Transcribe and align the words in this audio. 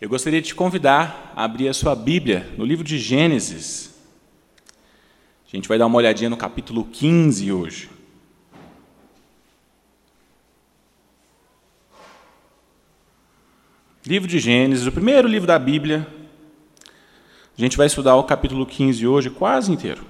Eu 0.00 0.08
gostaria 0.08 0.40
de 0.40 0.48
te 0.48 0.54
convidar 0.54 1.30
a 1.36 1.44
abrir 1.44 1.68
a 1.68 1.74
sua 1.74 1.94
Bíblia 1.94 2.50
no 2.56 2.64
livro 2.64 2.82
de 2.82 2.98
Gênesis. 2.98 3.94
A 5.46 5.54
gente 5.54 5.68
vai 5.68 5.76
dar 5.76 5.84
uma 5.84 5.98
olhadinha 5.98 6.30
no 6.30 6.38
capítulo 6.38 6.84
15 6.86 7.52
hoje. 7.52 7.90
Livro 14.06 14.26
de 14.26 14.38
Gênesis, 14.38 14.86
o 14.86 14.92
primeiro 14.92 15.28
livro 15.28 15.46
da 15.46 15.58
Bíblia. 15.58 16.06
A 17.58 17.60
gente 17.60 17.76
vai 17.76 17.86
estudar 17.86 18.16
o 18.16 18.24
capítulo 18.24 18.64
15 18.64 19.06
hoje 19.06 19.28
quase 19.28 19.70
inteiro. 19.70 20.06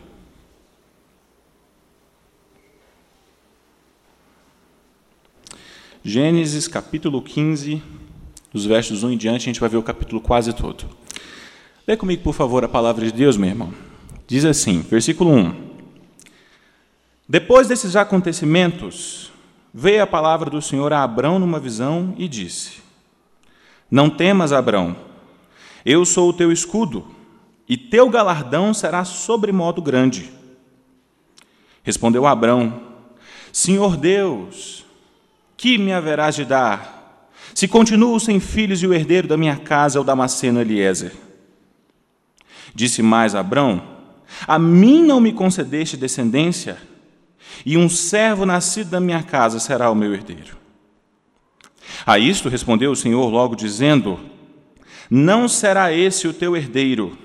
Gênesis 6.05 6.69
capítulo 6.69 7.21
15, 7.21 7.83
dos 8.53 8.67
versos 8.67 9.03
1 9.03 9.13
em 9.13 9.17
diante, 9.17 9.43
a 9.43 9.47
gente 9.47 9.61
vai 9.61 9.69
ver 9.69 9.77
o 9.77 9.83
capítulo 9.83 10.21
quase 10.21 10.53
todo. 10.53 10.85
Lê 11.87 11.97
comigo, 11.97 12.23
por 12.23 12.35
favor, 12.35 12.65
a 12.65 12.69
palavra 12.69 13.05
de 13.05 13.13
Deus, 13.13 13.37
meu 13.37 13.49
irmão. 13.49 13.73
Diz 14.27 14.45
assim, 14.45 14.81
versículo 14.83 15.31
1. 15.33 15.71
Depois 17.29 17.69
desses 17.69 17.95
acontecimentos, 17.95 19.31
veio 19.73 20.03
a 20.03 20.07
palavra 20.07 20.51
do 20.51 20.61
Senhor 20.61 20.93
a 20.93 21.03
Abrão 21.03 21.39
numa 21.39 21.61
visão 21.61 22.15
e 22.19 22.27
disse: 22.27 22.83
Não 23.91 24.11
temas, 24.11 24.53
Abrão, 24.53 24.97
eu 25.85 26.05
sou 26.05 26.29
o 26.29 26.33
teu 26.33 26.51
escudo, 26.51 27.07
e 27.69 27.77
teu 27.77 28.11
galardão 28.11 28.75
será 28.75 29.05
sobremodo 29.05 29.81
grande. 29.81 30.31
Respondeu 31.83 32.27
Abrão: 32.27 32.83
Senhor 33.53 33.97
Deus, 33.97 34.85
que 35.57 35.79
me 35.79 35.93
haverás 35.93 36.35
de 36.35 36.45
dar? 36.45 37.00
Se 37.55 37.67
continuo 37.67 38.19
sem 38.21 38.39
filhos 38.39 38.83
e 38.83 38.87
o 38.87 38.95
herdeiro 38.95 39.27
da 39.29 39.37
minha 39.37 39.57
casa 39.57 39.99
é 39.99 40.01
o 40.01 40.05
Damasceno 40.05 40.61
Eliezer. 40.61 41.13
Disse 42.75 43.03
mais 43.03 43.35
Abrão: 43.35 43.83
A 44.47 44.59
mim 44.59 45.03
não 45.03 45.21
me 45.21 45.33
concedeste 45.33 45.97
descendência, 45.97 46.79
e 47.65 47.77
um 47.77 47.89
servo 47.89 48.47
nascido 48.47 48.91
da 48.91 49.01
minha 49.01 49.23
casa 49.23 49.59
será 49.59 49.91
o 49.91 49.95
meu 49.95 50.15
herdeiro. 50.15 50.57
A 52.07 52.19
isto 52.19 52.49
respondeu 52.49 52.93
o 52.93 52.97
Senhor 52.97 53.29
logo 53.29 53.57
dizendo: 53.57 54.19
Não 55.11 55.49
será 55.49 55.93
esse 55.93 56.29
o 56.29 56.33
teu 56.33 56.57
herdeiro, 56.57 57.19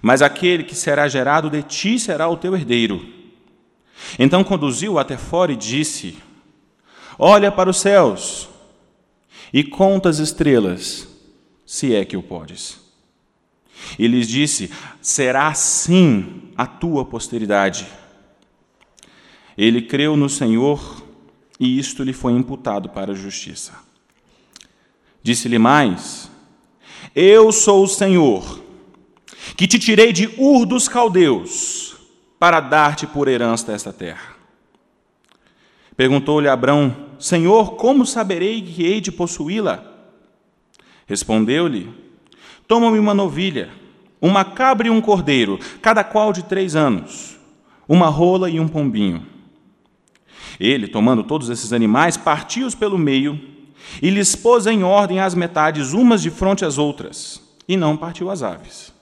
mas 0.00 0.22
aquele 0.22 0.62
que 0.62 0.74
será 0.74 1.08
gerado 1.08 1.50
de 1.50 1.62
ti 1.62 1.98
será 1.98 2.28
o 2.28 2.36
teu 2.36 2.54
herdeiro. 2.54 3.04
Então 4.18 4.44
conduziu-o 4.44 4.98
até 4.98 5.16
fora 5.16 5.52
e 5.52 5.56
disse: 5.56 6.16
Olha 7.18 7.50
para 7.50 7.68
os 7.68 7.78
céus 7.78 8.48
e 9.52 9.62
conta 9.64 10.08
as 10.08 10.18
estrelas, 10.18 11.08
se 11.64 11.94
é 11.94 12.04
que 12.04 12.16
o 12.16 12.22
podes. 12.22 12.80
E 13.98 14.06
lhes 14.06 14.28
disse: 14.28 14.70
Será 15.00 15.48
assim 15.48 16.50
a 16.56 16.66
tua 16.66 17.04
posteridade. 17.04 17.86
Ele 19.56 19.82
creu 19.82 20.16
no 20.16 20.28
Senhor 20.28 21.02
e 21.58 21.78
isto 21.78 22.02
lhe 22.02 22.12
foi 22.12 22.32
imputado 22.32 22.88
para 22.88 23.12
a 23.12 23.16
justiça. 23.16 23.72
Disse-lhe 25.22 25.58
mais: 25.58 26.30
Eu 27.14 27.52
sou 27.52 27.84
o 27.84 27.88
Senhor, 27.88 28.60
que 29.56 29.66
te 29.66 29.78
tirei 29.78 30.12
de 30.12 30.28
Ur 30.38 30.66
dos 30.66 30.88
caldeus 30.88 31.96
para 32.38 32.60
dar-te 32.60 33.06
por 33.06 33.28
herança 33.28 33.72
esta 33.72 33.92
terra. 33.92 34.33
Perguntou-lhe 35.96 36.48
Abrão: 36.48 36.94
Senhor, 37.18 37.76
como 37.76 38.04
saberei 38.06 38.62
que 38.62 38.84
hei 38.84 39.00
de 39.00 39.12
possuí-la? 39.12 39.84
Respondeu-lhe: 41.06 41.92
Toma-me 42.66 42.98
uma 42.98 43.14
novilha, 43.14 43.70
uma 44.20 44.44
cabra 44.44 44.88
e 44.88 44.90
um 44.90 45.00
cordeiro, 45.00 45.58
cada 45.80 46.02
qual 46.02 46.32
de 46.32 46.44
três 46.44 46.74
anos, 46.74 47.38
uma 47.88 48.08
rola 48.08 48.50
e 48.50 48.58
um 48.58 48.68
pombinho. 48.68 49.26
Ele, 50.58 50.88
tomando 50.88 51.22
todos 51.22 51.48
esses 51.50 51.72
animais, 51.72 52.16
partiu-os 52.16 52.74
pelo 52.74 52.96
meio 52.96 53.40
e 54.00 54.10
lhes 54.10 54.34
pôs 54.34 54.66
em 54.66 54.82
ordem 54.82 55.20
as 55.20 55.34
metades, 55.34 55.92
umas 55.92 56.22
de 56.22 56.30
frente 56.30 56.64
às 56.64 56.78
outras, 56.78 57.42
e 57.68 57.76
não 57.76 57.96
partiu 57.96 58.30
as 58.30 58.42
aves. 58.42 58.92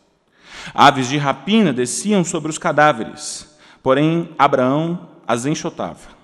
Aves 0.74 1.08
de 1.08 1.16
rapina 1.16 1.72
desciam 1.72 2.24
sobre 2.24 2.50
os 2.50 2.58
cadáveres, 2.58 3.56
porém 3.82 4.28
Abraão 4.38 5.08
as 5.26 5.46
enxotava. 5.46 6.21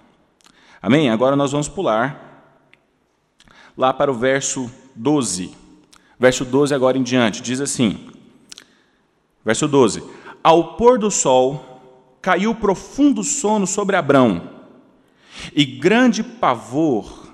Amém? 0.81 1.11
Agora 1.11 1.34
nós 1.34 1.50
vamos 1.53 1.69
pular 1.69 2.28
lá 3.77 3.93
para 3.93 4.11
o 4.11 4.15
verso 4.15 4.71
12. 4.94 5.55
Verso 6.19 6.44
12 6.44 6.75
agora 6.75 6.99
em 6.99 7.03
diante, 7.03 7.43
diz 7.43 7.61
assim: 7.61 8.11
Verso 9.44 9.66
12: 9.66 10.03
Ao 10.43 10.77
pôr 10.77 10.99
do 10.99 11.11
sol 11.11 11.81
caiu 12.21 12.55
profundo 12.55 13.22
sono 13.22 13.66
sobre 13.66 13.97
Abrão, 13.97 14.50
e 15.55 15.65
grande 15.65 16.22
pavor 16.22 17.28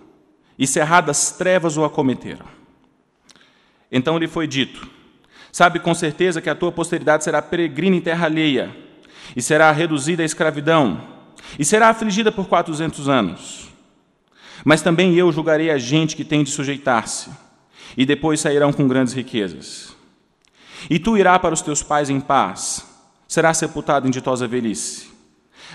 e 0.58 0.66
cerradas 0.66 1.32
trevas 1.32 1.76
o 1.76 1.84
acometeram. 1.84 2.46
Então 3.90 4.18
lhe 4.18 4.28
foi 4.28 4.46
dito: 4.46 4.88
Sabe 5.52 5.80
com 5.80 5.94
certeza 5.94 6.40
que 6.40 6.50
a 6.50 6.54
tua 6.54 6.72
posteridade 6.72 7.24
será 7.24 7.42
peregrina 7.42 7.96
em 7.96 8.00
terra 8.00 8.26
alheia, 8.26 8.74
e 9.36 9.42
será 9.42 9.70
reduzida 9.70 10.22
à 10.22 10.26
escravidão 10.26 11.13
e 11.58 11.64
será 11.64 11.88
afligida 11.88 12.32
por 12.32 12.48
quatrocentos 12.48 13.08
anos. 13.08 13.68
Mas 14.64 14.82
também 14.82 15.14
eu 15.14 15.30
julgarei 15.30 15.70
a 15.70 15.78
gente 15.78 16.16
que 16.16 16.24
tem 16.24 16.42
de 16.42 16.50
sujeitar-se, 16.50 17.30
e 17.96 18.04
depois 18.04 18.40
sairão 18.40 18.72
com 18.72 18.88
grandes 18.88 19.12
riquezas. 19.12 19.94
E 20.88 20.98
tu 20.98 21.16
irás 21.16 21.40
para 21.40 21.54
os 21.54 21.62
teus 21.62 21.82
pais 21.82 22.10
em 22.10 22.20
paz, 22.20 22.84
serás 23.28 23.56
sepultado 23.56 24.06
em 24.06 24.10
ditosa 24.10 24.46
velhice. 24.46 25.08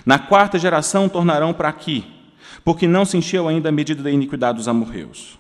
Na 0.06 0.20
quarta 0.20 0.58
geração 0.58 1.10
tornarão 1.10 1.54
para 1.54 1.70
aqui, 1.70 2.06
porque 2.64 2.88
não 2.88 3.06
se 3.06 3.18
encheu 3.18 3.48
ainda 3.48 3.70
a 3.70 3.72
medida 3.72 4.04
da 4.04 4.12
iniquidade 4.12 4.58
dos 4.58 4.68
amorreus. 4.68 5.38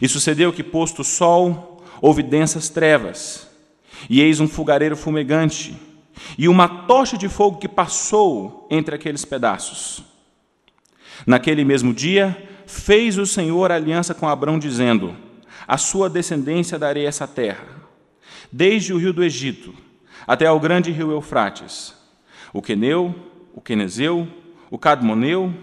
E 0.00 0.08
sucedeu 0.08 0.52
que, 0.52 0.62
posto 0.62 1.02
o 1.02 1.04
sol, 1.04 1.84
houve 2.00 2.22
densas 2.22 2.68
trevas, 2.68 3.48
e 4.10 4.20
eis 4.20 4.40
um 4.40 4.48
fogareiro 4.48 4.96
fumegante, 4.96 5.76
e 6.36 6.48
uma 6.48 6.68
tocha 6.68 7.16
de 7.16 7.28
fogo 7.28 7.58
que 7.58 7.68
passou 7.68 8.66
entre 8.70 8.94
aqueles 8.94 9.24
pedaços. 9.24 10.02
Naquele 11.26 11.64
mesmo 11.64 11.94
dia, 11.94 12.36
fez 12.66 13.18
o 13.18 13.26
Senhor 13.26 13.70
aliança 13.72 14.14
com 14.14 14.28
Abrão, 14.28 14.58
dizendo: 14.58 15.16
A 15.66 15.76
sua 15.76 16.10
descendência 16.10 16.78
darei 16.78 17.06
essa 17.06 17.26
terra, 17.26 17.66
desde 18.52 18.92
o 18.92 18.98
rio 18.98 19.12
do 19.12 19.24
Egito 19.24 19.86
até 20.26 20.46
ao 20.46 20.58
grande 20.58 20.90
rio 20.90 21.12
Eufrates, 21.12 21.94
o 22.52 22.60
Queneu, 22.60 23.14
o 23.54 23.60
Quenezeu, 23.60 24.26
o 24.70 24.76
Cadmoneu, 24.76 25.54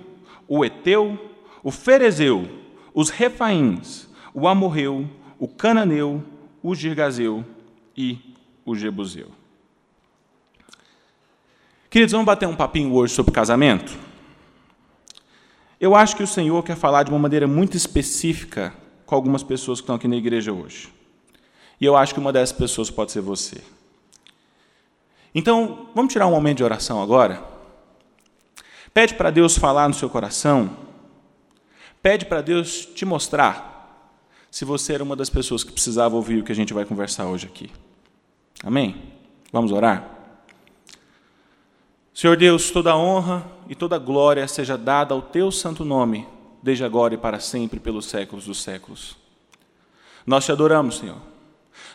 o 0.48 0.64
Eteu, 0.64 1.20
o 1.62 1.70
Ferezeu, 1.70 2.48
os 2.94 3.10
Refaíns, 3.10 4.08
o 4.34 4.48
Amorreu, 4.48 5.10
o 5.38 5.48
Cananeu, 5.48 6.24
o 6.62 6.74
Girgazeu 6.74 7.44
e 7.96 8.18
o 8.66 8.76
Jebuseu. 8.76 9.43
Queridos, 11.94 12.12
vamos 12.12 12.26
bater 12.26 12.48
um 12.48 12.56
papinho 12.56 12.92
hoje 12.96 13.14
sobre 13.14 13.32
casamento? 13.32 13.96
Eu 15.80 15.94
acho 15.94 16.16
que 16.16 16.24
o 16.24 16.28
Senhor 16.28 16.64
quer 16.64 16.76
falar 16.76 17.04
de 17.04 17.12
uma 17.12 17.20
maneira 17.20 17.46
muito 17.46 17.78
específica 17.78 18.74
com 19.06 19.14
algumas 19.14 19.44
pessoas 19.44 19.80
que 19.80 19.84
estão 19.84 19.96
aqui 19.96 20.08
na 20.08 20.16
igreja 20.16 20.52
hoje. 20.52 20.92
E 21.80 21.86
eu 21.86 21.96
acho 21.96 22.16
que 22.16 22.20
uma 22.20 22.34
dessas 22.34 22.52
pessoas 22.52 22.90
pode 22.90 23.12
ser 23.12 23.22
você. 23.22 23.62
Então, 25.36 25.88
vamos 25.94 26.12
tirar 26.12 26.26
um 26.26 26.32
momento 26.32 26.58
de 26.58 26.64
oração 26.64 27.00
agora? 27.00 27.44
Pede 28.92 29.14
para 29.14 29.30
Deus 29.30 29.56
falar 29.56 29.88
no 29.88 29.94
seu 29.94 30.10
coração. 30.10 30.76
Pede 32.02 32.26
para 32.26 32.42
Deus 32.42 32.88
te 32.88 33.06
mostrar 33.06 34.18
se 34.50 34.66
você 34.66 34.94
era 34.94 35.04
uma 35.04 35.16
das 35.16 35.30
pessoas 35.30 35.64
que 35.64 35.72
precisava 35.72 36.16
ouvir 36.16 36.40
o 36.40 36.44
que 36.44 36.52
a 36.52 36.56
gente 36.56 36.74
vai 36.74 36.86
conversar 36.86 37.28
hoje 37.28 37.46
aqui. 37.46 37.70
Amém? 38.64 39.00
Vamos 39.52 39.72
orar? 39.72 40.13
Senhor 42.14 42.38
Deus, 42.38 42.70
toda 42.70 42.96
honra 42.96 43.44
e 43.68 43.74
toda 43.74 43.98
glória 43.98 44.48
seja 44.48 44.78
dada 44.78 45.16
ao 45.16 45.22
teu 45.22 45.52
santo 45.52 45.84
nome, 45.84 46.28
desde 46.62 46.84
agora 46.84 47.16
e 47.16 47.18
para 47.18 47.40
sempre, 47.40 47.80
pelos 47.80 48.06
séculos 48.06 48.46
dos 48.46 48.62
séculos. 48.62 49.18
Nós 50.26 50.46
te 50.46 50.52
adoramos, 50.52 51.00
Senhor. 51.00 51.18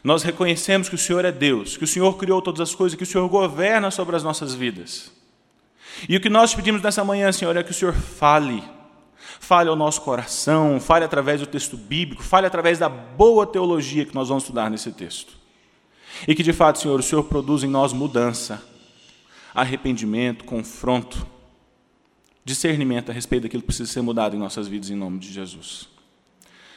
Nós 0.02 0.24
reconhecemos 0.24 0.88
que 0.88 0.96
o 0.96 0.98
Senhor 0.98 1.24
é 1.24 1.30
Deus, 1.30 1.76
que 1.76 1.84
o 1.84 1.88
Senhor 1.88 2.16
criou 2.16 2.42
todas 2.42 2.60
as 2.60 2.74
coisas, 2.74 2.96
que 2.96 3.04
o 3.04 3.06
Senhor 3.06 3.28
governa 3.28 3.92
sobre 3.92 4.16
as 4.16 4.24
nossas 4.24 4.54
vidas. 4.54 5.12
E 6.08 6.16
o 6.16 6.20
que 6.20 6.28
nós 6.28 6.52
pedimos 6.52 6.82
nessa 6.82 7.04
manhã, 7.04 7.30
Senhor, 7.30 7.56
é 7.56 7.62
que 7.62 7.70
o 7.70 7.74
Senhor 7.74 7.94
fale. 7.94 8.62
Fale 9.40 9.68
ao 9.68 9.76
nosso 9.76 10.00
coração, 10.00 10.80
fale 10.80 11.04
através 11.04 11.40
do 11.40 11.46
texto 11.46 11.76
bíblico, 11.76 12.24
fale 12.24 12.46
através 12.46 12.78
da 12.78 12.88
boa 12.88 13.46
teologia 13.46 14.04
que 14.04 14.14
nós 14.14 14.28
vamos 14.28 14.42
estudar 14.42 14.68
nesse 14.68 14.90
texto. 14.90 15.32
E 16.26 16.34
que 16.34 16.42
de 16.42 16.52
fato, 16.52 16.80
Senhor, 16.80 16.98
o 16.98 17.02
Senhor 17.02 17.22
produza 17.22 17.66
em 17.66 17.70
nós 17.70 17.92
mudança 17.92 18.60
arrependimento, 19.54 20.44
confronto, 20.44 21.26
discernimento 22.44 23.10
a 23.10 23.12
respeito 23.12 23.42
daquilo 23.42 23.62
que 23.62 23.66
precisa 23.66 23.92
ser 23.92 24.02
mudado 24.02 24.34
em 24.34 24.38
nossas 24.38 24.68
vidas, 24.68 24.90
em 24.90 24.96
nome 24.96 25.18
de 25.18 25.32
Jesus. 25.32 25.88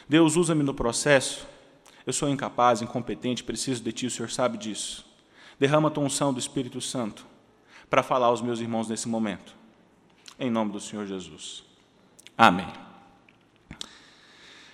Deus, 0.08 0.36
usa-me 0.36 0.64
no 0.64 0.74
processo, 0.74 1.48
Eu 2.06 2.12
sou 2.12 2.28
incapaz, 2.28 2.82
incompetente, 2.82 3.44
preciso 3.44 3.84
de 3.84 3.92
Ti, 3.92 4.08
o 4.08 4.12
Senhor 4.12 4.30
sabe 4.30 4.58
disso. 4.58 5.06
Derrama 5.60 5.88
a 5.88 5.92
tua 5.92 6.04
unção 6.04 6.34
do 6.34 6.40
Espírito 6.40 6.82
Santo 6.82 7.26
para 7.90 8.02
falar 8.02 8.26
aos 8.26 8.42
meus 8.42 8.60
irmãos 8.60 8.90
nesse 8.90 9.08
momento. 9.08 9.56
Em 10.40 10.50
nome 10.50 10.72
do 10.72 10.80
Senhor 10.80 11.06
Jesus. 11.06 11.64
Amém. 12.36 12.68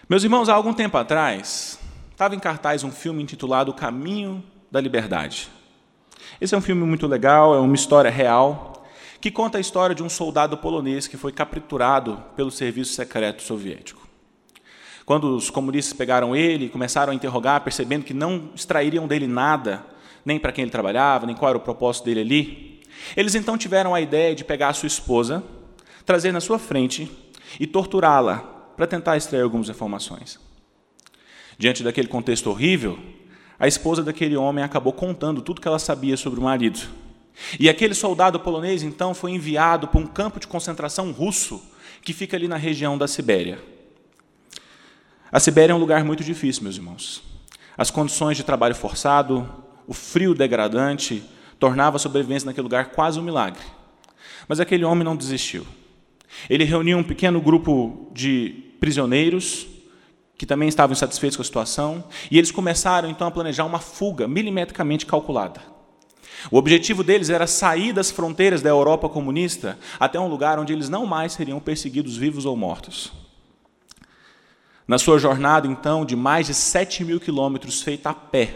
Meus 0.08 0.24
irmãos, 0.24 0.48
há 0.48 0.54
algum 0.54 0.74
tempo 0.74 0.98
atrás, 0.98 1.78
estava 2.12 2.34
em 2.34 2.40
cartaz 2.40 2.86
um 2.86 2.92
filme 2.92 3.22
intitulado 3.22 3.72
O 3.72 3.74
Caminho 3.74 4.42
da 4.72 4.80
Liberdade. 4.80 5.50
Esse 6.40 6.54
é 6.54 6.58
um 6.58 6.62
filme 6.62 6.84
muito 6.84 7.08
legal, 7.08 7.56
é 7.56 7.60
uma 7.60 7.76
história 7.76 8.12
real, 8.12 8.86
que 9.20 9.32
conta 9.32 9.58
a 9.58 9.62
história 9.62 9.96
de 9.96 10.04
um 10.04 10.10
soldado 10.10 10.58
polonês 10.58 11.08
que 11.08 11.18
foi 11.18 11.32
capturado 11.32 12.24
pelo 12.36 12.52
serviço 12.52 12.94
secreto 12.94 13.42
soviético. 13.42 14.08
Quando 15.04 15.36
os 15.36 15.50
comunistas 15.50 15.98
pegaram 15.98 16.36
ele 16.36 16.66
e 16.66 16.70
começaram 16.70 17.12
a 17.12 17.16
interrogar, 17.16 17.62
percebendo 17.62 18.06
que 18.06 18.14
não 18.14 18.52
extrairiam 18.54 19.08
dele 19.08 19.26
nada, 19.26 19.84
nem 20.24 20.38
para 20.38 20.52
quem 20.52 20.64
ele 20.64 20.72
trabalhava, 20.72 21.26
nem 21.26 21.36
qual 21.36 21.50
era 21.50 21.58
o 21.58 21.62
propósito 21.62 22.06
dele 22.06 22.20
ali, 22.20 22.82
eles 23.16 23.34
então 23.34 23.58
tiveram 23.58 23.96
a 23.96 24.02
ideia 24.02 24.36
de 24.36 24.44
pegar 24.44 24.70
a 24.70 24.74
sua 24.74 24.88
esposa, 24.88 25.44
trazer 26.06 26.32
na 26.32 26.42
sua 26.42 26.60
frente 26.60 27.10
e 27.60 27.66
torturá-la 27.66 28.40
para 28.76 28.86
tentar 28.86 29.18
extrair 29.18 29.42
algumas 29.42 29.70
informações. 29.70 30.40
Diante 31.58 31.84
daquele 31.84 32.08
contexto 32.08 32.52
horrível, 32.52 33.00
a 33.60 33.68
esposa 33.68 34.04
daquele 34.04 34.36
homem 34.36 34.64
acabou 34.64 34.94
contando 34.94 35.42
tudo 35.42 35.62
que 35.62 35.68
ela 35.68 35.80
sabia 35.80 36.16
sobre 36.16 36.40
o 36.40 36.44
marido. 36.44 36.80
E 37.60 37.70
aquele 37.70 37.94
soldado 37.94 38.40
polonês, 38.40 38.84
então, 38.84 39.14
foi 39.14 39.32
enviado 39.32 39.88
para 39.88 40.00
um 40.00 40.08
campo 40.08 40.40
de 40.40 40.48
concentração 40.48 41.12
russo 41.12 41.62
que 42.02 42.14
fica 42.14 42.38
ali 42.38 42.48
na 42.48 42.58
região 42.58 42.98
da 42.98 43.08
Sibéria. 43.08 43.60
A 45.32 45.40
Sibéria 45.40 45.74
é 45.74 45.76
um 45.76 45.80
lugar 45.80 46.04
muito 46.04 46.24
difícil, 46.24 46.64
meus 46.64 46.78
irmãos. 46.78 47.24
As 47.78 47.92
condições 47.92 48.38
de 48.38 48.44
trabalho 48.44 48.76
forçado, 48.76 49.48
o 49.88 49.94
frio 49.94 50.34
degradante, 50.34 51.24
tornava 51.60 51.98
a 51.98 52.00
sobrevivência 52.00 52.46
naquele 52.46 52.64
lugar 52.64 52.92
quase 52.92 53.20
um 53.20 53.24
milagre. 53.24 53.62
Mas 54.48 54.60
aquele 54.60 54.86
homem 54.86 55.04
não 55.04 55.16
desistiu. 55.16 55.66
Ele 56.50 56.64
reuniu 56.64 56.98
um 56.98 57.04
pequeno 57.04 57.42
grupo 57.42 58.12
de 58.14 58.64
prisioneiros 58.80 59.68
que 60.38 60.46
também 60.46 60.70
estavam 60.70 60.94
insatisfeitos 60.94 61.36
com 61.36 61.42
a 61.42 61.46
situação, 61.46 62.04
e 62.30 62.38
eles 62.38 62.52
começaram 62.52 63.10
então 63.10 63.28
a 63.28 63.32
planejar 63.32 63.66
uma 63.66 63.80
fuga 63.80 64.28
milimetricamente 64.28 65.06
calculada. 65.06 65.62
O 66.52 66.58
objetivo 66.58 67.04
deles 67.04 67.30
era 67.30 67.48
sair 67.48 67.92
das 67.92 68.12
fronteiras 68.12 68.62
da 68.62 68.70
Europa 68.70 69.10
comunista 69.10 69.78
até 70.00 70.20
um 70.20 70.28
lugar 70.28 70.60
onde 70.60 70.72
eles 70.72 70.90
não 70.90 71.06
mais 71.06 71.34
seriam 71.34 71.60
perseguidos 71.60 72.16
vivos 72.16 72.46
ou 72.46 72.56
mortos. 72.56 73.12
Na 74.88 74.98
sua 74.98 75.18
jornada, 75.18 75.68
então, 75.68 76.06
de 76.06 76.16
mais 76.16 76.48
de 76.48 76.54
7 76.54 77.04
mil 77.04 77.20
quilômetros 77.20 77.82
feita 77.82 78.12
a 78.12 78.14
pé, 78.14 78.54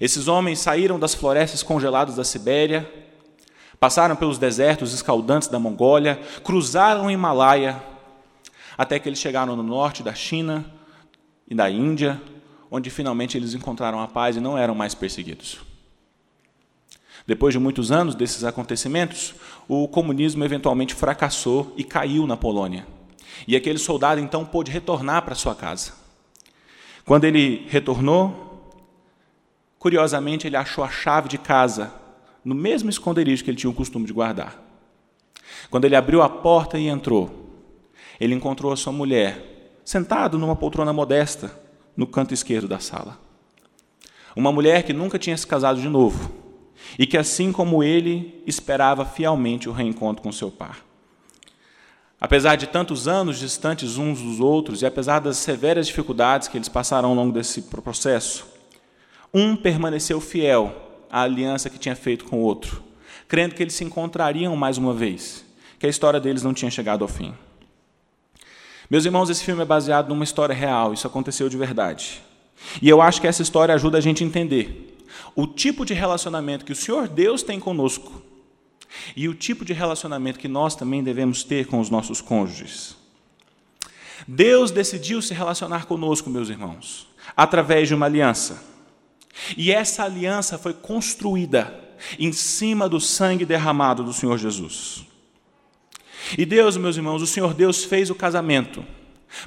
esses 0.00 0.28
homens 0.28 0.58
saíram 0.58 0.98
das 0.98 1.14
florestas 1.14 1.62
congeladas 1.62 2.16
da 2.16 2.24
Sibéria, 2.24 2.88
passaram 3.80 4.14
pelos 4.14 4.38
desertos 4.38 4.92
escaldantes 4.92 5.48
da 5.48 5.58
Mongólia, 5.58 6.20
cruzaram 6.44 7.06
o 7.06 7.10
Himalaia, 7.10 7.82
até 8.76 8.98
que 8.98 9.08
eles 9.08 9.18
chegaram 9.18 9.56
no 9.56 9.62
norte 9.62 10.02
da 10.02 10.14
China 10.14 10.64
e 11.48 11.54
da 11.54 11.70
Índia, 11.70 12.20
onde 12.70 12.90
finalmente 12.90 13.36
eles 13.36 13.54
encontraram 13.54 14.00
a 14.00 14.08
paz 14.08 14.36
e 14.36 14.40
não 14.40 14.58
eram 14.58 14.74
mais 14.74 14.94
perseguidos. 14.94 15.60
Depois 17.26 17.54
de 17.54 17.58
muitos 17.58 17.90
anos 17.90 18.14
desses 18.14 18.44
acontecimentos, 18.44 19.34
o 19.66 19.88
comunismo 19.88 20.44
eventualmente 20.44 20.94
fracassou 20.94 21.72
e 21.76 21.84
caiu 21.84 22.26
na 22.26 22.36
Polônia. 22.36 22.86
E 23.46 23.56
aquele 23.56 23.78
soldado 23.78 24.20
então 24.20 24.44
pôde 24.44 24.70
retornar 24.70 25.22
para 25.22 25.34
sua 25.34 25.54
casa. 25.54 25.92
Quando 27.04 27.24
ele 27.24 27.66
retornou, 27.68 28.72
curiosamente 29.78 30.46
ele 30.46 30.56
achou 30.56 30.84
a 30.84 30.90
chave 30.90 31.28
de 31.28 31.38
casa 31.38 31.92
no 32.44 32.54
mesmo 32.54 32.90
esconderijo 32.90 33.42
que 33.42 33.50
ele 33.50 33.56
tinha 33.56 33.70
o 33.70 33.74
costume 33.74 34.06
de 34.06 34.12
guardar. 34.12 34.62
Quando 35.70 35.86
ele 35.86 35.96
abriu 35.96 36.22
a 36.22 36.28
porta 36.28 36.78
e 36.78 36.88
entrou, 36.88 37.43
ele 38.20 38.34
encontrou 38.34 38.72
a 38.72 38.76
sua 38.76 38.92
mulher 38.92 39.78
sentado 39.84 40.38
numa 40.38 40.56
poltrona 40.56 40.92
modesta 40.92 41.50
no 41.96 42.06
canto 42.06 42.34
esquerdo 42.34 42.66
da 42.66 42.78
sala. 42.78 43.18
Uma 44.34 44.50
mulher 44.50 44.82
que 44.82 44.92
nunca 44.92 45.18
tinha 45.18 45.36
se 45.36 45.46
casado 45.46 45.80
de 45.80 45.88
novo 45.88 46.32
e 46.98 47.06
que, 47.06 47.16
assim 47.16 47.52
como 47.52 47.82
ele, 47.82 48.42
esperava 48.46 49.04
fielmente 49.04 49.68
o 49.68 49.72
reencontro 49.72 50.22
com 50.22 50.32
seu 50.32 50.50
par. 50.50 50.84
Apesar 52.20 52.56
de 52.56 52.66
tantos 52.66 53.06
anos 53.06 53.38
distantes 53.38 53.98
uns 53.98 54.20
dos 54.20 54.40
outros 54.40 54.82
e 54.82 54.86
apesar 54.86 55.20
das 55.20 55.36
severas 55.36 55.86
dificuldades 55.86 56.48
que 56.48 56.56
eles 56.56 56.68
passaram 56.68 57.10
ao 57.10 57.14
longo 57.14 57.32
desse 57.32 57.62
processo, 57.62 58.46
um 59.32 59.54
permaneceu 59.54 60.20
fiel 60.20 60.74
à 61.10 61.22
aliança 61.22 61.68
que 61.68 61.78
tinha 61.78 61.94
feito 61.94 62.24
com 62.24 62.38
o 62.38 62.42
outro, 62.42 62.82
crendo 63.28 63.54
que 63.54 63.62
eles 63.62 63.74
se 63.74 63.84
encontrariam 63.84 64.56
mais 64.56 64.78
uma 64.78 64.94
vez, 64.94 65.44
que 65.78 65.86
a 65.86 65.90
história 65.90 66.18
deles 66.18 66.42
não 66.42 66.54
tinha 66.54 66.70
chegado 66.70 67.02
ao 67.02 67.08
fim. 67.08 67.34
Meus 68.90 69.04
irmãos, 69.04 69.30
esse 69.30 69.44
filme 69.44 69.62
é 69.62 69.64
baseado 69.64 70.08
numa 70.08 70.24
história 70.24 70.54
real, 70.54 70.92
isso 70.92 71.06
aconteceu 71.06 71.48
de 71.48 71.56
verdade. 71.56 72.22
E 72.80 72.88
eu 72.88 73.00
acho 73.00 73.20
que 73.20 73.26
essa 73.26 73.42
história 73.42 73.74
ajuda 73.74 73.98
a 73.98 74.00
gente 74.00 74.22
a 74.22 74.26
entender 74.26 74.96
o 75.34 75.46
tipo 75.46 75.84
de 75.84 75.94
relacionamento 75.94 76.64
que 76.64 76.72
o 76.72 76.76
Senhor 76.76 77.08
Deus 77.08 77.42
tem 77.42 77.58
conosco 77.58 78.22
e 79.16 79.28
o 79.28 79.34
tipo 79.34 79.64
de 79.64 79.72
relacionamento 79.72 80.38
que 80.38 80.48
nós 80.48 80.76
também 80.76 81.02
devemos 81.02 81.42
ter 81.42 81.66
com 81.66 81.80
os 81.80 81.90
nossos 81.90 82.20
cônjuges. 82.20 82.96
Deus 84.26 84.70
decidiu 84.70 85.20
se 85.20 85.34
relacionar 85.34 85.86
conosco, 85.86 86.30
meus 86.30 86.48
irmãos, 86.48 87.06
através 87.36 87.88
de 87.88 87.94
uma 87.94 88.06
aliança. 88.06 88.62
E 89.56 89.72
essa 89.72 90.04
aliança 90.04 90.56
foi 90.56 90.72
construída 90.72 91.80
em 92.18 92.32
cima 92.32 92.88
do 92.88 93.00
sangue 93.00 93.44
derramado 93.44 94.04
do 94.04 94.12
Senhor 94.12 94.38
Jesus. 94.38 95.04
E 96.36 96.44
Deus, 96.44 96.76
meus 96.76 96.96
irmãos, 96.96 97.22
o 97.22 97.26
Senhor 97.26 97.54
Deus 97.54 97.84
fez 97.84 98.10
o 98.10 98.14
casamento 98.14 98.84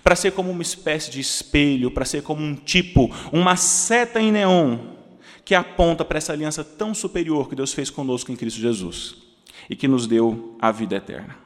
para 0.03 0.15
ser 0.15 0.31
como 0.31 0.51
uma 0.51 0.61
espécie 0.61 1.09
de 1.09 1.19
espelho, 1.19 1.91
para 1.91 2.05
ser 2.05 2.21
como 2.21 2.43
um 2.43 2.55
tipo, 2.55 3.09
uma 3.31 3.55
seta 3.55 4.19
em 4.19 4.31
neon 4.31 4.77
que 5.45 5.55
aponta 5.55 6.03
para 6.03 6.17
essa 6.17 6.33
aliança 6.33 6.63
tão 6.63 6.93
superior 6.93 7.47
que 7.47 7.55
Deus 7.55 7.73
fez 7.73 7.89
conosco 7.89 8.31
em 8.31 8.35
Cristo 8.35 8.59
Jesus 8.59 9.15
e 9.69 9.75
que 9.75 9.87
nos 9.87 10.05
deu 10.05 10.57
a 10.59 10.71
vida 10.71 10.95
eterna. 10.95 11.37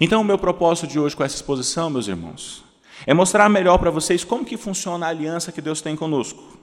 Então, 0.00 0.20
o 0.20 0.24
meu 0.24 0.38
propósito 0.38 0.86
de 0.86 0.98
hoje 0.98 1.16
com 1.16 1.24
essa 1.24 1.36
exposição, 1.36 1.90
meus 1.90 2.08
irmãos, 2.08 2.64
é 3.06 3.12
mostrar 3.12 3.48
melhor 3.48 3.78
para 3.78 3.90
vocês 3.90 4.24
como 4.24 4.44
que 4.44 4.56
funciona 4.56 5.06
a 5.06 5.08
aliança 5.08 5.52
que 5.52 5.60
Deus 5.60 5.80
tem 5.80 5.96
conosco 5.96 6.58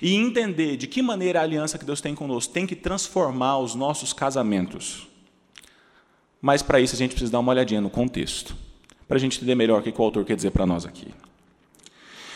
e 0.00 0.14
entender 0.14 0.76
de 0.76 0.86
que 0.86 1.02
maneira 1.02 1.40
a 1.40 1.42
aliança 1.42 1.78
que 1.78 1.84
Deus 1.84 2.00
tem 2.00 2.14
conosco 2.14 2.52
tem 2.52 2.66
que 2.66 2.76
transformar 2.76 3.58
os 3.58 3.74
nossos 3.74 4.12
casamentos 4.12 5.08
mas 6.42 6.60
para 6.60 6.80
isso 6.80 6.96
a 6.96 6.98
gente 6.98 7.10
precisa 7.12 7.30
dar 7.30 7.38
uma 7.38 7.52
olhadinha 7.52 7.80
no 7.80 7.88
contexto, 7.88 8.56
para 9.06 9.16
a 9.16 9.20
gente 9.20 9.36
entender 9.36 9.54
melhor 9.54 9.80
o 9.80 9.82
que 9.82 9.90
o 9.96 10.04
autor 10.04 10.24
quer 10.24 10.34
dizer 10.34 10.50
para 10.50 10.66
nós 10.66 10.84
aqui. 10.84 11.14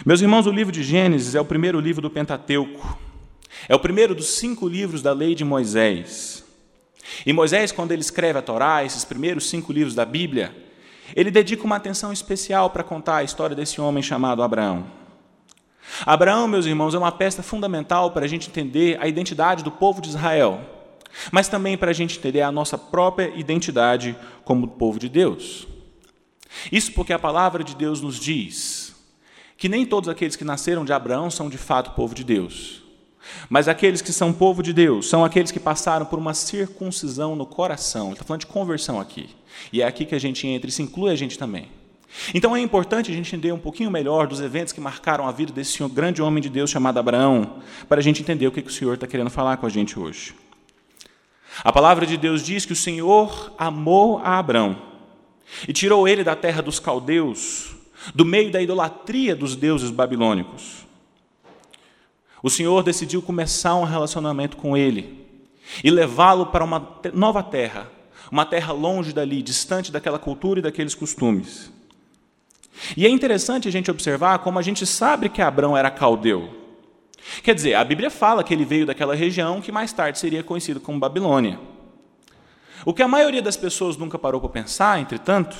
Meus 0.05 0.21
irmãos, 0.21 0.47
o 0.47 0.53
livro 0.53 0.73
de 0.73 0.85
Gênesis 0.85 1.35
é 1.35 1.41
o 1.41 1.45
primeiro 1.45 1.81
livro 1.81 2.01
do 2.01 2.11
Pentateuco. 2.11 2.99
É 3.69 3.75
o 3.75 3.81
primeiro 3.81 4.15
dos 4.15 4.29
cinco 4.37 4.69
livros 4.69 5.03
da 5.03 5.13
lei 5.13 5.35
de 5.35 5.45
Moisés. 5.45 6.45
E 7.25 7.33
Moisés, 7.33 7.73
quando 7.73 7.93
ele 7.93 8.03
escreve 8.03 8.39
a 8.39 8.43
Torá, 8.43 8.85
esses 8.85 9.05
primeiros 9.05 9.49
cinco 9.49 9.73
livros 9.73 9.95
da 9.95 10.05
Bíblia, 10.05 10.55
ele 11.15 11.31
dedica 11.31 11.65
uma 11.65 11.77
atenção 11.77 12.13
especial 12.13 12.71
para 12.71 12.85
contar 12.85 13.17
a 13.17 13.25
história 13.25 13.57
desse 13.57 13.81
homem 13.81 14.03
chamado 14.03 14.43
Abraão. 14.43 14.87
Abraão, 16.05 16.47
meus 16.47 16.67
irmãos, 16.67 16.95
é 16.95 16.99
uma 16.99 17.13
peça 17.13 17.43
fundamental 17.43 18.11
para 18.11 18.25
a 18.25 18.29
gente 18.29 18.49
entender 18.49 18.99
a 19.01 19.09
identidade 19.09 19.65
do 19.65 19.71
povo 19.71 20.01
de 20.01 20.11
Israel 20.11 20.76
mas 21.31 21.49
também 21.49 21.77
para 21.77 21.91
a 21.91 21.95
gente 21.95 22.19
entender 22.19 22.43
a 22.43 22.53
nossa 22.53 22.77
própria 22.77 23.33
identidade 23.37 24.17
como 24.45 24.69
povo 24.69 24.99
de 24.99 25.09
Deus. 25.09 25.67
Isso 26.71 26.93
porque 26.93 27.13
a 27.13 27.19
palavra 27.19 27.63
de 27.63 27.75
Deus 27.75 28.01
nos 28.01 28.19
diz 28.19 28.95
que 29.57 29.69
nem 29.69 29.87
todos 29.87 30.09
aqueles 30.09 30.37
que 30.37 30.45
nasceram 30.45 30.85
de 30.85 30.93
Abraão 30.93 31.31
são 31.31 31.49
de 31.49 31.59
fato 31.59 31.93
povo 31.93 32.15
de 32.15 32.25
Deus. 32.25 32.83
Mas 33.49 33.69
aqueles 33.69 34.03
que 34.03 34.13
são 34.13 34.33
povo 34.33 34.63
de 34.63 34.73
Deus 34.73 35.09
são 35.09 35.25
aqueles 35.25 35.51
que 35.51 35.59
passaram 35.59 36.07
por 36.07 36.19
uma 36.19 36.35
circuncisão 36.35 37.35
no 37.35 37.47
coração. 37.47 38.07
Ele 38.07 38.13
está 38.15 38.25
falando 38.25 38.41
de 38.41 38.47
conversão 38.47 39.01
aqui. 39.01 39.31
E 39.73 39.83
é 39.83 39.87
aqui 39.87 40.05
que 40.05 40.15
a 40.15 40.21
gente 40.21 40.47
entra, 40.47 40.69
e 40.69 40.73
se 40.73 40.83
inclui 40.83 41.11
a 41.11 41.17
gente 41.17 41.39
também. 41.39 41.69
Então 42.35 42.57
é 42.57 42.61
importante 42.61 43.11
a 43.11 43.15
gente 43.15 43.35
entender 43.35 43.53
um 43.53 43.59
pouquinho 43.59 43.91
melhor 43.91 44.27
dos 44.27 44.41
eventos 44.41 44.73
que 44.73 44.81
marcaram 44.81 45.27
a 45.27 45.33
vida 45.33 45.53
desse 45.53 45.83
grande 45.89 46.23
homem 46.23 46.43
de 46.43 46.49
Deus 46.49 46.71
chamado 46.71 46.99
Abraão, 46.99 47.59
para 47.89 48.01
a 48.01 48.03
gente 48.03 48.23
entender 48.23 48.47
o 48.47 48.53
que 48.53 48.61
o 48.61 48.71
Senhor 48.71 48.95
está 48.95 49.07
querendo 49.07 49.31
falar 49.31 49.57
com 49.57 49.67
a 49.67 49.71
gente 49.71 49.99
hoje. 49.99 50.35
A 51.65 51.73
palavra 51.73 52.07
de 52.07 52.17
Deus 52.17 52.43
diz 52.43 52.65
que 52.65 52.73
o 52.73 52.77
Senhor 52.77 53.53
amou 53.59 54.19
a 54.19 54.39
Abrão 54.39 54.77
e 55.67 55.73
tirou 55.73 56.07
ele 56.07 56.23
da 56.23 56.37
terra 56.37 56.61
dos 56.63 56.79
caldeus, 56.79 57.75
do 58.15 58.25
meio 58.25 58.51
da 58.51 58.61
idolatria 58.61 59.35
dos 59.35 59.57
deuses 59.57 59.91
babilônicos. 59.91 60.87
O 62.43 62.51
Senhor 62.51 62.83
decidiu 62.83 63.23
começar 63.23 63.75
um 63.75 63.85
relacionamento 63.85 64.57
com 64.57 64.77
ele 64.77 65.27
e 65.83 65.91
levá-lo 65.91 66.47
para 66.47 66.65
uma 66.65 67.01
nova 67.13 67.43
terra, 67.43 67.91
uma 68.31 68.45
terra 68.45 68.73
longe 68.73 69.13
dali, 69.13 69.43
distante 69.43 69.91
daquela 69.91 70.19
cultura 70.19 70.61
e 70.61 70.63
daqueles 70.63 70.95
costumes. 70.95 71.73
E 72.97 73.07
é 73.07 73.09
interessante 73.09 73.67
a 73.67 73.73
gente 73.73 73.91
observar 73.91 74.41
como 74.41 74.59
a 74.59 74.63
gente 74.63 74.85
sabe 74.85 75.29
que 75.29 75.41
Abrão 75.41 75.77
era 75.77 75.91
caldeu. 75.91 76.66
Quer 77.43 77.55
dizer, 77.55 77.75
a 77.75 77.85
Bíblia 77.85 78.11
fala 78.11 78.45
que 78.45 78.55
ele 78.55 78.65
veio 78.65 78.87
daquela 78.87 79.15
região 79.15 79.61
que 79.61 79.73
mais 79.73 79.93
tarde 79.93 80.19
seria 80.19 80.43
conhecido 80.43 80.81
como 80.81 80.99
Babilônia. 80.99 81.59
O 82.85 82.95
que 82.95 83.03
a 83.03 83.09
maioria 83.09 83.43
das 83.43 83.57
pessoas 83.57 83.97
nunca 83.97 84.19
parou 84.19 84.41
para 84.41 84.51
pensar, 84.51 85.01
entretanto, 85.01 85.57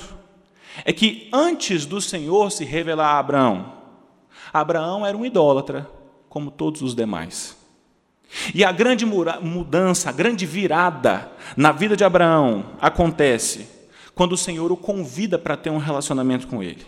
é 0.85 0.93
que 0.93 1.29
antes 1.33 1.85
do 1.85 1.99
Senhor 1.99 2.51
se 2.51 2.63
revelar 2.63 3.15
a 3.15 3.19
Abraão, 3.19 3.73
Abraão 4.53 5.05
era 5.05 5.17
um 5.17 5.25
idólatra, 5.25 5.89
como 6.29 6.51
todos 6.51 6.81
os 6.81 6.95
demais. 6.95 7.57
E 8.53 8.63
a 8.63 8.71
grande 8.71 9.05
mudança, 9.05 10.09
a 10.09 10.11
grande 10.11 10.45
virada 10.45 11.31
na 11.55 11.71
vida 11.71 11.95
de 11.95 12.03
Abraão 12.03 12.73
acontece 12.79 13.67
quando 14.13 14.33
o 14.33 14.37
Senhor 14.37 14.71
o 14.71 14.77
convida 14.77 15.37
para 15.37 15.55
ter 15.55 15.69
um 15.69 15.77
relacionamento 15.77 16.47
com 16.47 16.61
ele. 16.61 16.85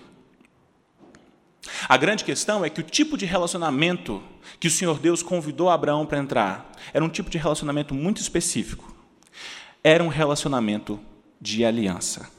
A 1.87 1.97
grande 1.97 2.23
questão 2.23 2.63
é 2.63 2.69
que 2.69 2.79
o 2.79 2.83
tipo 2.83 3.17
de 3.17 3.25
relacionamento 3.25 4.21
que 4.59 4.67
o 4.67 4.71
Senhor 4.71 4.99
Deus 4.99 5.21
convidou 5.21 5.69
Abraão 5.69 6.05
para 6.05 6.17
entrar 6.17 6.71
era 6.93 7.03
um 7.03 7.09
tipo 7.09 7.29
de 7.29 7.37
relacionamento 7.37 7.93
muito 7.93 8.21
específico. 8.21 8.95
Era 9.83 10.03
um 10.03 10.07
relacionamento 10.07 10.99
de 11.39 11.63
aliança. 11.63 12.29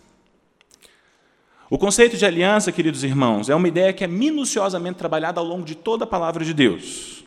O 1.68 1.78
conceito 1.78 2.16
de 2.16 2.26
aliança, 2.26 2.72
queridos 2.72 3.04
irmãos, 3.04 3.48
é 3.48 3.54
uma 3.54 3.68
ideia 3.68 3.92
que 3.92 4.02
é 4.02 4.06
minuciosamente 4.06 4.98
trabalhada 4.98 5.38
ao 5.38 5.46
longo 5.46 5.64
de 5.64 5.76
toda 5.76 6.04
a 6.04 6.06
palavra 6.06 6.44
de 6.44 6.52
Deus. 6.52 7.24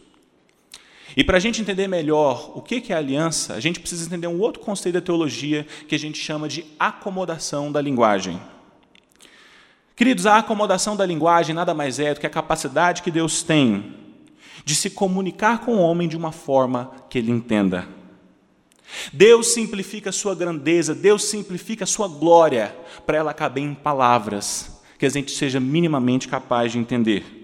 E 1.15 1.23
para 1.23 1.37
a 1.37 1.39
gente 1.39 1.61
entender 1.61 1.87
melhor 1.87 2.51
o 2.55 2.61
que 2.61 2.91
é 2.91 2.95
aliança, 2.95 3.53
a 3.53 3.59
gente 3.59 3.79
precisa 3.79 4.05
entender 4.05 4.27
um 4.27 4.39
outro 4.39 4.61
conceito 4.61 4.95
da 4.95 5.01
teologia 5.01 5.65
que 5.87 5.95
a 5.95 5.99
gente 5.99 6.17
chama 6.17 6.49
de 6.49 6.65
acomodação 6.79 7.71
da 7.71 7.79
linguagem. 7.79 8.39
Queridos, 9.95 10.25
a 10.25 10.37
acomodação 10.37 10.95
da 10.95 11.05
linguagem 11.05 11.53
nada 11.53 11.73
mais 11.73 11.99
é 11.99 12.13
do 12.13 12.19
que 12.19 12.25
a 12.25 12.29
capacidade 12.29 13.03
que 13.03 13.11
Deus 13.11 13.43
tem 13.43 13.95
de 14.65 14.75
se 14.75 14.89
comunicar 14.89 15.59
com 15.59 15.75
o 15.75 15.79
homem 15.79 16.07
de 16.07 16.17
uma 16.17 16.31
forma 16.31 16.91
que 17.09 17.17
ele 17.17 17.31
entenda. 17.31 17.87
Deus 19.11 19.53
simplifica 19.53 20.09
a 20.09 20.13
sua 20.13 20.35
grandeza, 20.35 20.95
Deus 20.95 21.25
simplifica 21.25 21.83
a 21.83 21.87
sua 21.87 22.07
glória 22.07 22.75
para 23.05 23.17
ela 23.17 23.33
caber 23.33 23.63
em 23.63 23.73
palavras 23.73 24.81
que 24.97 25.05
a 25.05 25.09
gente 25.09 25.31
seja 25.31 25.59
minimamente 25.59 26.27
capaz 26.27 26.71
de 26.71 26.79
entender. 26.79 27.41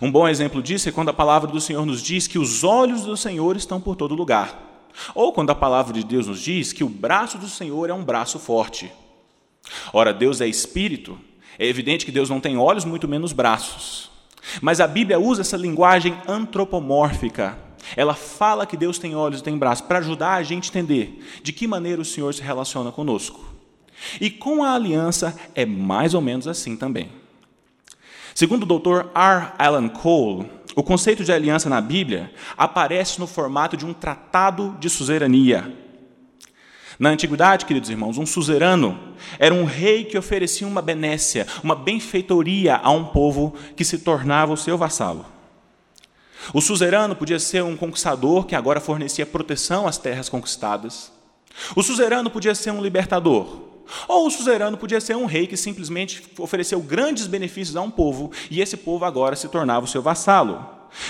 Um 0.00 0.10
bom 0.10 0.26
exemplo 0.26 0.62
disso 0.62 0.88
é 0.88 0.92
quando 0.92 1.10
a 1.10 1.14
palavra 1.14 1.50
do 1.50 1.60
Senhor 1.60 1.84
nos 1.84 2.02
diz 2.02 2.26
que 2.26 2.38
os 2.38 2.64
olhos 2.64 3.02
do 3.02 3.16
Senhor 3.16 3.56
estão 3.56 3.80
por 3.80 3.96
todo 3.96 4.14
lugar. 4.14 4.88
Ou 5.14 5.32
quando 5.32 5.50
a 5.50 5.54
palavra 5.54 5.92
de 5.92 6.04
Deus 6.04 6.26
nos 6.26 6.40
diz 6.40 6.72
que 6.72 6.84
o 6.84 6.88
braço 6.88 7.36
do 7.36 7.48
Senhor 7.48 7.90
é 7.90 7.92
um 7.92 8.04
braço 8.04 8.38
forte. 8.38 8.90
Ora, 9.92 10.12
Deus 10.12 10.40
é 10.40 10.46
espírito, 10.46 11.18
é 11.58 11.66
evidente 11.66 12.04
que 12.04 12.12
Deus 12.12 12.28
não 12.30 12.40
tem 12.40 12.56
olhos, 12.56 12.84
muito 12.84 13.08
menos 13.08 13.32
braços. 13.32 14.10
Mas 14.60 14.80
a 14.80 14.86
Bíblia 14.86 15.18
usa 15.18 15.40
essa 15.40 15.56
linguagem 15.56 16.16
antropomórfica 16.28 17.64
ela 17.96 18.14
fala 18.14 18.66
que 18.66 18.76
Deus 18.76 18.98
tem 18.98 19.14
olhos 19.14 19.40
e 19.40 19.42
tem 19.44 19.58
braços 19.58 19.86
para 19.86 19.98
ajudar 19.98 20.34
a 20.34 20.42
gente 20.42 20.66
a 20.66 20.68
entender 20.70 21.22
de 21.42 21.52
que 21.52 21.66
maneira 21.66 22.00
o 22.00 22.04
Senhor 22.04 22.32
se 22.32 22.42
relaciona 22.42 22.90
conosco. 22.90 23.44
E 24.20 24.30
com 24.30 24.64
a 24.64 24.74
aliança 24.74 25.36
é 25.54 25.64
mais 25.66 26.14
ou 26.14 26.20
menos 26.20 26.48
assim 26.48 26.76
também. 26.76 27.10
Segundo 28.34 28.64
o 28.64 28.78
Dr. 28.78 29.06
R. 29.14 29.52
Alan 29.58 29.88
Cole, 29.88 30.50
o 30.74 30.82
conceito 30.82 31.22
de 31.22 31.32
aliança 31.32 31.68
na 31.68 31.80
Bíblia 31.80 32.32
aparece 32.56 33.20
no 33.20 33.26
formato 33.26 33.76
de 33.76 33.86
um 33.86 33.92
tratado 33.92 34.76
de 34.80 34.90
suzerania. 34.90 35.83
Na 36.98 37.10
antiguidade, 37.10 37.66
queridos 37.66 37.90
irmãos, 37.90 38.18
um 38.18 38.26
suzerano 38.26 38.98
era 39.38 39.54
um 39.54 39.64
rei 39.64 40.04
que 40.04 40.16
oferecia 40.16 40.66
uma 40.66 40.80
benécia, 40.80 41.46
uma 41.62 41.74
benfeitoria 41.74 42.76
a 42.76 42.90
um 42.90 43.04
povo 43.04 43.54
que 43.76 43.84
se 43.84 43.98
tornava 43.98 44.52
o 44.52 44.56
seu 44.56 44.78
vassalo. 44.78 45.26
O 46.52 46.60
suzerano 46.60 47.16
podia 47.16 47.38
ser 47.38 47.62
um 47.64 47.76
conquistador 47.76 48.46
que 48.46 48.54
agora 48.54 48.80
fornecia 48.80 49.26
proteção 49.26 49.86
às 49.86 49.98
terras 49.98 50.28
conquistadas. 50.28 51.10
O 51.74 51.82
suzerano 51.82 52.30
podia 52.30 52.54
ser 52.54 52.70
um 52.70 52.82
libertador. 52.82 53.62
Ou 54.08 54.26
o 54.26 54.30
suzerano 54.30 54.76
podia 54.76 55.00
ser 55.00 55.16
um 55.16 55.26
rei 55.26 55.46
que 55.46 55.56
simplesmente 55.56 56.22
ofereceu 56.38 56.80
grandes 56.80 57.26
benefícios 57.26 57.76
a 57.76 57.82
um 57.82 57.90
povo 57.90 58.30
e 58.50 58.60
esse 58.60 58.76
povo 58.76 59.04
agora 59.04 59.36
se 59.36 59.48
tornava 59.48 59.84
o 59.84 59.88
seu 59.88 60.02
vassalo. 60.02 60.64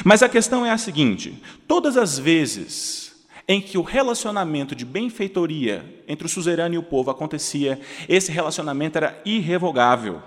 Mas 0.05 0.23
a 0.23 0.29
questão 0.29 0.65
é 0.65 0.71
a 0.71 0.79
seguinte: 0.79 1.41
todas 1.69 1.97
as 1.97 2.19
vezes 2.19 3.04
em 3.47 3.61
que 3.61 3.77
o 3.77 3.83
relacionamento 3.83 4.75
de 4.75 4.85
benfeitoria 4.85 6.03
entre 6.09 6.27
o 6.27 6.31
suzerano 6.31 6.75
e 6.75 6.79
o 6.79 6.83
povo 6.83 7.11
acontecia, 7.11 7.81
esse 8.09 8.33
relacionamento 8.33 8.97
era 8.97 9.21
irrevogável. 9.25 10.23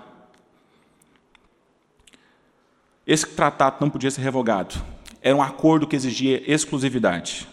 Esse 3.06 3.26
tratado 3.26 3.78
não 3.80 3.90
podia 3.90 4.10
ser 4.10 4.20
revogado 4.20 4.82
era 5.20 5.36
um 5.36 5.42
acordo 5.42 5.86
que 5.86 5.96
exigia 5.96 6.42
exclusividade. 6.50 7.48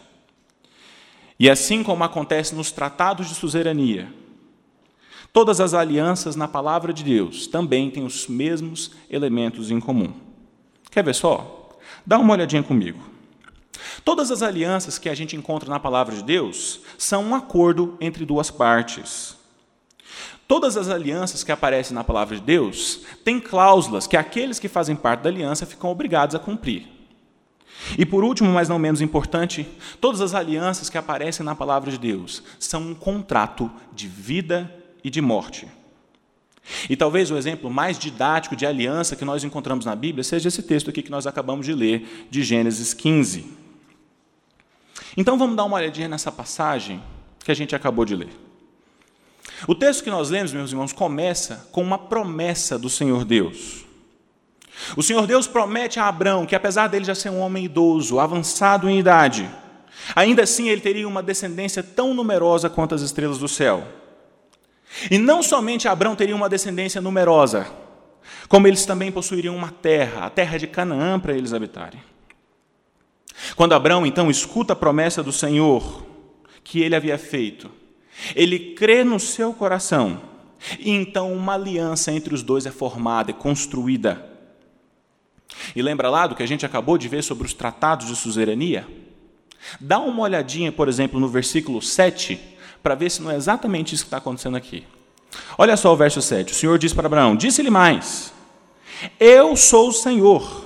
E 1.37 1.49
assim 1.49 1.83
como 1.83 2.03
acontece 2.03 2.55
nos 2.55 2.71
tratados 2.71 3.27
de 3.27 3.35
suzerania, 3.35 4.11
todas 5.33 5.59
as 5.59 5.73
alianças 5.73 6.35
na 6.35 6.47
palavra 6.47 6.93
de 6.93 7.03
Deus 7.03 7.47
também 7.47 7.89
têm 7.91 8.05
os 8.05 8.27
mesmos 8.27 8.91
elementos 9.09 9.71
em 9.71 9.79
comum. 9.79 10.13
Quer 10.89 11.03
ver 11.03 11.15
só? 11.15 11.77
Dá 12.05 12.17
uma 12.17 12.33
olhadinha 12.33 12.63
comigo. 12.63 13.14
Todas 14.03 14.31
as 14.31 14.41
alianças 14.41 14.97
que 14.97 15.09
a 15.09 15.15
gente 15.15 15.35
encontra 15.35 15.69
na 15.69 15.79
palavra 15.79 16.15
de 16.15 16.23
Deus 16.23 16.81
são 16.97 17.23
um 17.23 17.35
acordo 17.35 17.97
entre 17.99 18.25
duas 18.25 18.51
partes. 18.51 19.35
Todas 20.47 20.77
as 20.77 20.89
alianças 20.89 21.43
que 21.43 21.51
aparecem 21.51 21.95
na 21.95 22.03
palavra 22.03 22.35
de 22.35 22.41
Deus 22.41 23.01
têm 23.23 23.39
cláusulas 23.39 24.05
que 24.05 24.15
aqueles 24.15 24.59
que 24.59 24.67
fazem 24.67 24.95
parte 24.95 25.21
da 25.21 25.29
aliança 25.29 25.65
ficam 25.65 25.89
obrigados 25.89 26.35
a 26.35 26.39
cumprir. 26.39 26.87
E 27.97 28.05
por 28.05 28.23
último, 28.23 28.51
mas 28.51 28.69
não 28.69 28.79
menos 28.79 29.01
importante, 29.01 29.67
todas 29.99 30.21
as 30.21 30.33
alianças 30.33 30.89
que 30.89 30.97
aparecem 30.97 31.45
na 31.45 31.55
palavra 31.55 31.91
de 31.91 31.97
Deus 31.97 32.43
são 32.59 32.81
um 32.81 32.95
contrato 32.95 33.71
de 33.93 34.07
vida 34.07 34.73
e 35.03 35.09
de 35.09 35.21
morte. 35.21 35.67
E 36.89 36.95
talvez 36.95 37.29
o 37.29 37.37
exemplo 37.37 37.69
mais 37.69 37.97
didático 37.97 38.55
de 38.55 38.65
aliança 38.65 39.15
que 39.15 39.25
nós 39.25 39.43
encontramos 39.43 39.85
na 39.85 39.95
Bíblia 39.95 40.23
seja 40.23 40.47
esse 40.47 40.63
texto 40.63 40.89
aqui 40.89 41.01
que 41.01 41.11
nós 41.11 41.27
acabamos 41.27 41.65
de 41.65 41.73
ler, 41.73 42.27
de 42.29 42.43
Gênesis 42.43 42.93
15. 42.93 43.64
Então 45.17 45.37
vamos 45.37 45.55
dar 45.55 45.63
uma 45.65 45.77
olhadinha 45.77 46.07
nessa 46.07 46.31
passagem 46.31 47.01
que 47.43 47.51
a 47.51 47.55
gente 47.55 47.75
acabou 47.75 48.05
de 48.05 48.15
ler. 48.15 48.45
O 49.67 49.75
texto 49.75 50.03
que 50.03 50.09
nós 50.09 50.29
lemos, 50.29 50.53
meus 50.53 50.71
irmãos, 50.71 50.91
começa 50.91 51.67
com 51.71 51.81
uma 51.81 51.97
promessa 51.97 52.77
do 52.77 52.89
Senhor 52.89 53.23
Deus. 53.23 53.85
O 54.97 55.03
Senhor 55.03 55.25
Deus 55.25 55.47
promete 55.47 55.99
a 55.99 56.07
Abraão 56.07 56.45
que, 56.45 56.55
apesar 56.55 56.87
dele 56.87 57.05
já 57.05 57.15
ser 57.15 57.29
um 57.29 57.39
homem 57.39 57.65
idoso, 57.65 58.19
avançado 58.19 58.89
em 58.89 58.99
idade, 58.99 59.49
ainda 60.15 60.43
assim 60.43 60.69
ele 60.69 60.81
teria 60.81 61.07
uma 61.07 61.23
descendência 61.23 61.81
tão 61.81 62.13
numerosa 62.13 62.69
quanto 62.69 62.93
as 62.93 63.01
estrelas 63.01 63.37
do 63.37 63.47
céu. 63.47 63.87
E 65.09 65.17
não 65.17 65.41
somente 65.41 65.87
Abraão 65.87 66.15
teria 66.15 66.35
uma 66.35 66.49
descendência 66.49 67.01
numerosa, 67.01 67.67
como 68.47 68.67
eles 68.67 68.85
também 68.85 69.11
possuiriam 69.11 69.55
uma 69.55 69.71
terra, 69.71 70.25
a 70.25 70.29
terra 70.29 70.57
de 70.57 70.67
Canaã 70.67 71.19
para 71.19 71.33
eles 71.33 71.53
habitarem. 71.53 72.01
Quando 73.55 73.73
Abraão 73.73 74.05
então 74.05 74.29
escuta 74.29 74.73
a 74.73 74.75
promessa 74.75 75.21
do 75.21 75.31
Senhor 75.31 76.05
que 76.63 76.81
ele 76.81 76.95
havia 76.95 77.17
feito, 77.17 77.69
ele 78.35 78.73
crê 78.73 79.03
no 79.03 79.19
seu 79.19 79.53
coração, 79.53 80.21
e 80.79 80.89
então 80.89 81.33
uma 81.33 81.53
aliança 81.53 82.11
entre 82.11 82.33
os 82.33 82.41
dois 82.41 82.65
é 82.65 82.71
formada, 82.71 83.31
é 83.31 83.33
construída. 83.33 84.29
E 85.75 85.81
lembra 85.81 86.09
lá 86.09 86.27
do 86.27 86.35
que 86.35 86.43
a 86.43 86.47
gente 86.47 86.65
acabou 86.65 86.97
de 86.97 87.07
ver 87.07 87.23
sobre 87.23 87.45
os 87.45 87.53
tratados 87.53 88.07
de 88.07 88.15
suzerania? 88.15 88.87
Dá 89.79 89.99
uma 89.99 90.23
olhadinha, 90.23 90.71
por 90.71 90.87
exemplo, 90.87 91.19
no 91.19 91.27
versículo 91.27 91.81
7, 91.81 92.39
para 92.81 92.95
ver 92.95 93.09
se 93.09 93.21
não 93.21 93.31
é 93.31 93.35
exatamente 93.35 93.93
isso 93.93 94.03
que 94.03 94.07
está 94.07 94.17
acontecendo 94.17 94.57
aqui. 94.57 94.85
Olha 95.57 95.75
só 95.75 95.91
o 95.91 95.97
verso 95.97 96.21
7. 96.21 96.51
O 96.51 96.55
Senhor 96.55 96.77
diz 96.77 96.93
para 96.93 97.07
Abraão: 97.07 97.35
Disse-lhe 97.35 97.69
mais: 97.69 98.33
Eu 99.19 99.55
sou 99.55 99.89
o 99.89 99.93
Senhor, 99.93 100.64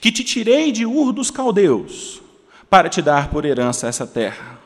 que 0.00 0.10
te 0.10 0.24
tirei 0.24 0.72
de 0.72 0.86
Ur 0.86 1.12
dos 1.12 1.30
caldeus, 1.30 2.22
para 2.68 2.88
te 2.88 3.00
dar 3.00 3.30
por 3.30 3.44
herança 3.44 3.86
essa 3.86 4.06
terra. 4.06 4.58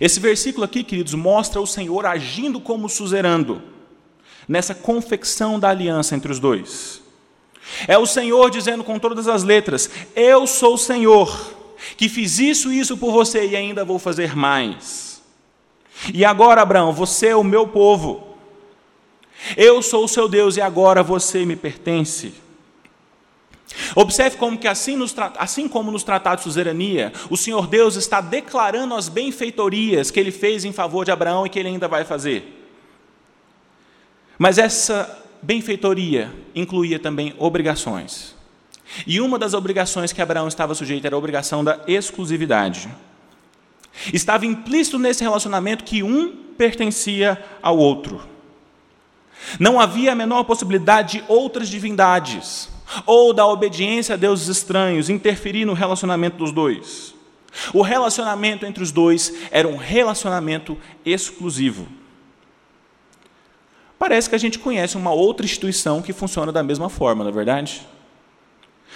Esse 0.00 0.18
versículo 0.18 0.64
aqui, 0.64 0.82
queridos, 0.82 1.14
mostra 1.14 1.60
o 1.60 1.66
Senhor 1.66 2.06
agindo 2.06 2.60
como 2.60 2.88
suzerando, 2.88 3.62
nessa 4.48 4.74
confecção 4.74 5.58
da 5.58 5.70
aliança 5.70 6.14
entre 6.14 6.30
os 6.30 6.40
dois. 6.40 7.02
É 7.88 7.96
o 7.96 8.06
Senhor 8.06 8.50
dizendo 8.50 8.84
com 8.84 8.98
todas 8.98 9.26
as 9.28 9.42
letras: 9.42 9.88
Eu 10.14 10.46
sou 10.46 10.74
o 10.74 10.78
Senhor, 10.78 11.54
que 11.96 12.08
fiz 12.08 12.38
isso 12.38 12.72
e 12.72 12.78
isso 12.78 12.96
por 12.96 13.12
você 13.12 13.46
e 13.46 13.56
ainda 13.56 13.84
vou 13.84 13.98
fazer 13.98 14.36
mais. 14.36 15.22
E 16.12 16.24
agora, 16.24 16.60
Abraão, 16.60 16.92
você 16.92 17.28
é 17.28 17.36
o 17.36 17.44
meu 17.44 17.68
povo. 17.68 18.36
Eu 19.56 19.82
sou 19.82 20.04
o 20.04 20.08
seu 20.08 20.28
Deus 20.28 20.56
e 20.56 20.60
agora 20.60 21.02
você 21.02 21.44
me 21.44 21.56
pertence. 21.56 22.34
Observe 23.94 24.36
como 24.36 24.58
que 24.58 24.68
assim, 24.68 24.96
nos, 24.96 25.14
assim 25.38 25.68
como 25.68 25.90
nos 25.90 26.02
tratados 26.02 26.44
de 26.44 26.50
suzerania, 26.50 27.12
o 27.30 27.36
Senhor 27.36 27.66
Deus 27.66 27.96
está 27.96 28.20
declarando 28.20 28.94
as 28.94 29.08
benfeitorias 29.08 30.10
que 30.10 30.20
ele 30.20 30.30
fez 30.30 30.64
em 30.64 30.72
favor 30.72 31.04
de 31.04 31.10
Abraão 31.10 31.46
e 31.46 31.48
que 31.48 31.58
ele 31.58 31.68
ainda 31.68 31.88
vai 31.88 32.04
fazer. 32.04 32.62
Mas 34.38 34.58
essa 34.58 35.22
benfeitoria 35.40 36.32
incluía 36.54 36.98
também 36.98 37.34
obrigações. 37.38 38.34
E 39.06 39.20
uma 39.20 39.38
das 39.38 39.54
obrigações 39.54 40.12
que 40.12 40.20
Abraão 40.20 40.48
estava 40.48 40.74
sujeito 40.74 41.06
era 41.06 41.16
a 41.16 41.18
obrigação 41.18 41.64
da 41.64 41.80
exclusividade. 41.86 42.88
Estava 44.12 44.44
implícito 44.44 44.98
nesse 44.98 45.22
relacionamento 45.22 45.84
que 45.84 46.02
um 46.02 46.32
pertencia 46.58 47.42
ao 47.62 47.78
outro. 47.78 48.28
Não 49.58 49.80
havia 49.80 50.12
a 50.12 50.14
menor 50.14 50.44
possibilidade 50.44 51.18
de 51.18 51.24
outras 51.28 51.68
divindades 51.68 52.73
ou 53.06 53.32
da 53.32 53.46
obediência 53.46 54.14
a 54.14 54.18
deuses 54.18 54.48
estranhos 54.48 55.08
interferir 55.08 55.64
no 55.64 55.72
relacionamento 55.72 56.36
dos 56.36 56.52
dois. 56.52 57.14
O 57.72 57.82
relacionamento 57.82 58.66
entre 58.66 58.82
os 58.82 58.90
dois 58.90 59.32
era 59.50 59.68
um 59.68 59.76
relacionamento 59.76 60.76
exclusivo. 61.04 61.86
Parece 63.98 64.28
que 64.28 64.34
a 64.34 64.38
gente 64.38 64.58
conhece 64.58 64.96
uma 64.96 65.12
outra 65.12 65.46
instituição 65.46 66.02
que 66.02 66.12
funciona 66.12 66.52
da 66.52 66.62
mesma 66.62 66.88
forma, 66.88 67.24
não 67.24 67.30
é 67.30 67.34
verdade? 67.34 67.86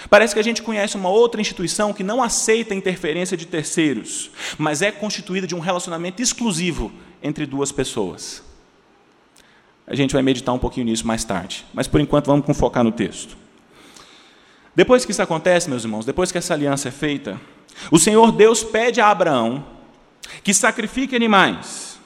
Parece 0.09 0.33
que 0.33 0.39
a 0.39 0.43
gente 0.43 0.61
conhece 0.61 0.95
uma 0.95 1.09
outra 1.09 1.41
instituição 1.41 1.91
que 1.91 2.03
não 2.03 2.21
aceita 2.21 2.75
interferência 2.75 3.35
de 3.35 3.45
terceiros, 3.45 4.31
mas 4.57 4.81
é 4.81 4.91
constituída 4.91 5.47
de 5.47 5.55
um 5.55 5.59
relacionamento 5.59 6.21
exclusivo 6.21 6.91
entre 7.21 7.45
duas 7.45 7.71
pessoas. 7.71 8.43
A 9.85 9.95
gente 9.95 10.13
vai 10.13 10.21
meditar 10.21 10.53
um 10.53 10.59
pouquinho 10.59 10.85
nisso 10.85 11.07
mais 11.07 11.23
tarde, 11.23 11.65
mas 11.73 11.87
por 11.87 11.99
enquanto 11.99 12.27
vamos 12.27 12.57
focar 12.57 12.83
no 12.83 12.91
texto. 12.91 13.35
Depois 14.75 15.05
que 15.05 15.11
isso 15.11 15.21
acontece, 15.21 15.69
meus 15.69 15.83
irmãos, 15.83 16.05
depois 16.05 16.31
que 16.31 16.37
essa 16.37 16.53
aliança 16.53 16.87
é 16.87 16.91
feita, 16.91 17.39
o 17.91 17.99
Senhor 17.99 18.31
Deus 18.31 18.63
pede 18.63 19.01
a 19.01 19.09
Abraão 19.09 19.65
que 20.43 20.53
sacrifique 20.53 21.15
animais. 21.15 21.99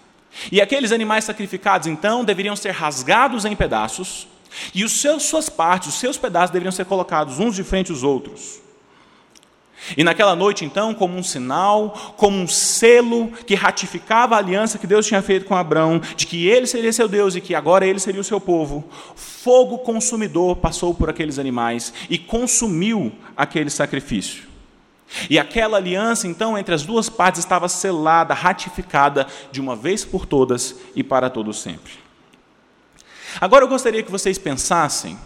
E 0.52 0.62
aqueles 0.62 0.92
animais 0.92 1.26
sacrificados, 1.26 1.88
então, 1.88 2.24
deveriam 2.24 2.56
ser 2.56 2.72
rasgados 2.72 3.46
em 3.46 3.56
pedaços 3.56 4.28
e 4.74 4.84
os 4.84 4.92
seus, 4.94 5.24
suas 5.24 5.50
partes, 5.50 5.90
os 5.90 5.96
seus 5.96 6.18
pedaços 6.18 6.52
deveriam 6.52 6.72
ser 6.72 6.86
colocados 6.86 7.40
uns 7.40 7.56
de 7.56 7.64
frente 7.64 7.92
aos 7.92 8.04
outros. 8.04 8.63
E 9.98 10.04
naquela 10.04 10.36
noite, 10.36 10.64
então, 10.64 10.94
como 10.94 11.18
um 11.18 11.24
sinal, 11.24 12.14
como 12.16 12.38
um 12.38 12.48
selo 12.48 13.28
que 13.46 13.54
ratificava 13.54 14.36
a 14.36 14.38
aliança 14.38 14.78
que 14.78 14.88
Deus 14.88 15.06
tinha 15.06 15.22
feito 15.22 15.46
com 15.46 15.56
Abraão, 15.56 16.02
de 16.16 16.26
que 16.26 16.48
ele 16.48 16.66
seria 16.66 16.94
seu 16.94 17.08
Deus 17.08 17.36
e 17.36 17.42
que 17.42 17.54
agora 17.54 17.86
ele 17.86 18.00
seria 18.00 18.22
o 18.22 18.24
seu 18.24 18.40
povo, 18.40 18.84
fogo 19.16 19.80
consumidor 19.80 20.56
passou 20.58 20.94
por 20.94 21.10
aqueles 21.10 21.38
animais 21.38 21.94
e 22.10 22.18
consumiu 22.18 23.12
aquele 23.36 23.70
sacrifício. 23.70 24.54
E 25.30 25.38
aquela 25.38 25.78
aliança, 25.78 26.28
então, 26.28 26.58
entre 26.58 26.74
as 26.74 26.84
duas 26.84 27.10
partes 27.10 27.40
estava 27.40 27.68
selada, 27.68 28.34
ratificada 28.34 29.28
de 29.52 29.62
uma 29.62 29.76
vez 29.76 30.04
por 30.04 30.26
todas 30.26 30.76
e 30.96 31.04
para 31.04 31.30
todo 31.30 31.54
sempre. 31.54 31.94
Agora 33.40 33.64
eu 33.64 33.68
gostaria 33.68 34.02
que 34.02 34.12
vocês 34.12 34.38
pensassem 34.38 35.18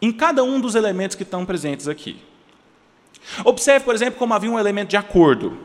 em 0.00 0.12
cada 0.12 0.42
um 0.42 0.60
dos 0.60 0.74
elementos 0.74 1.16
que 1.16 1.22
estão 1.22 1.44
presentes 1.44 1.88
aqui. 1.88 2.16
Observe, 3.44 3.84
por 3.84 3.94
exemplo, 3.94 4.18
como 4.18 4.34
havia 4.34 4.50
um 4.50 4.58
elemento 4.58 4.90
de 4.90 4.96
acordo. 4.96 5.58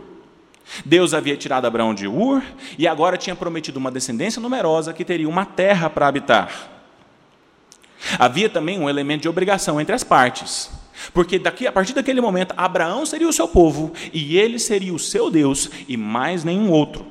Deus 0.86 1.14
havia 1.14 1.36
tirado 1.36 1.66
Abraão 1.66 1.94
de 1.94 2.08
Ur 2.08 2.42
e 2.78 2.88
agora 2.88 3.18
tinha 3.18 3.36
prometido 3.36 3.78
uma 3.78 3.92
descendência 3.92 4.42
numerosa 4.42 4.94
que 4.94 5.04
teria 5.04 5.28
uma 5.28 5.46
terra 5.46 5.90
para 5.90 6.08
habitar. 6.08 6.70
Havia 8.18 8.50
também 8.50 8.80
um 8.80 8.90
elemento 8.90 9.24
de 9.24 9.30
obrigação 9.30 9.80
entre 9.80 9.94
as 9.94 10.04
partes. 10.04 10.72
Porque 11.14 11.40
daqui, 11.40 11.66
a 11.66 11.72
partir 11.72 11.94
daquele 11.94 12.22
momento, 12.22 12.54
Abraão 12.56 13.06
seria 13.06 13.28
o 13.28 13.34
seu 13.34 13.48
povo 13.48 13.92
e 14.14 14.38
ele 14.38 14.60
seria 14.60 14.94
o 14.94 15.00
seu 15.00 15.30
Deus 15.30 15.70
e 15.88 15.98
mais 15.98 16.44
nenhum 16.44 16.70
outro. 16.70 17.06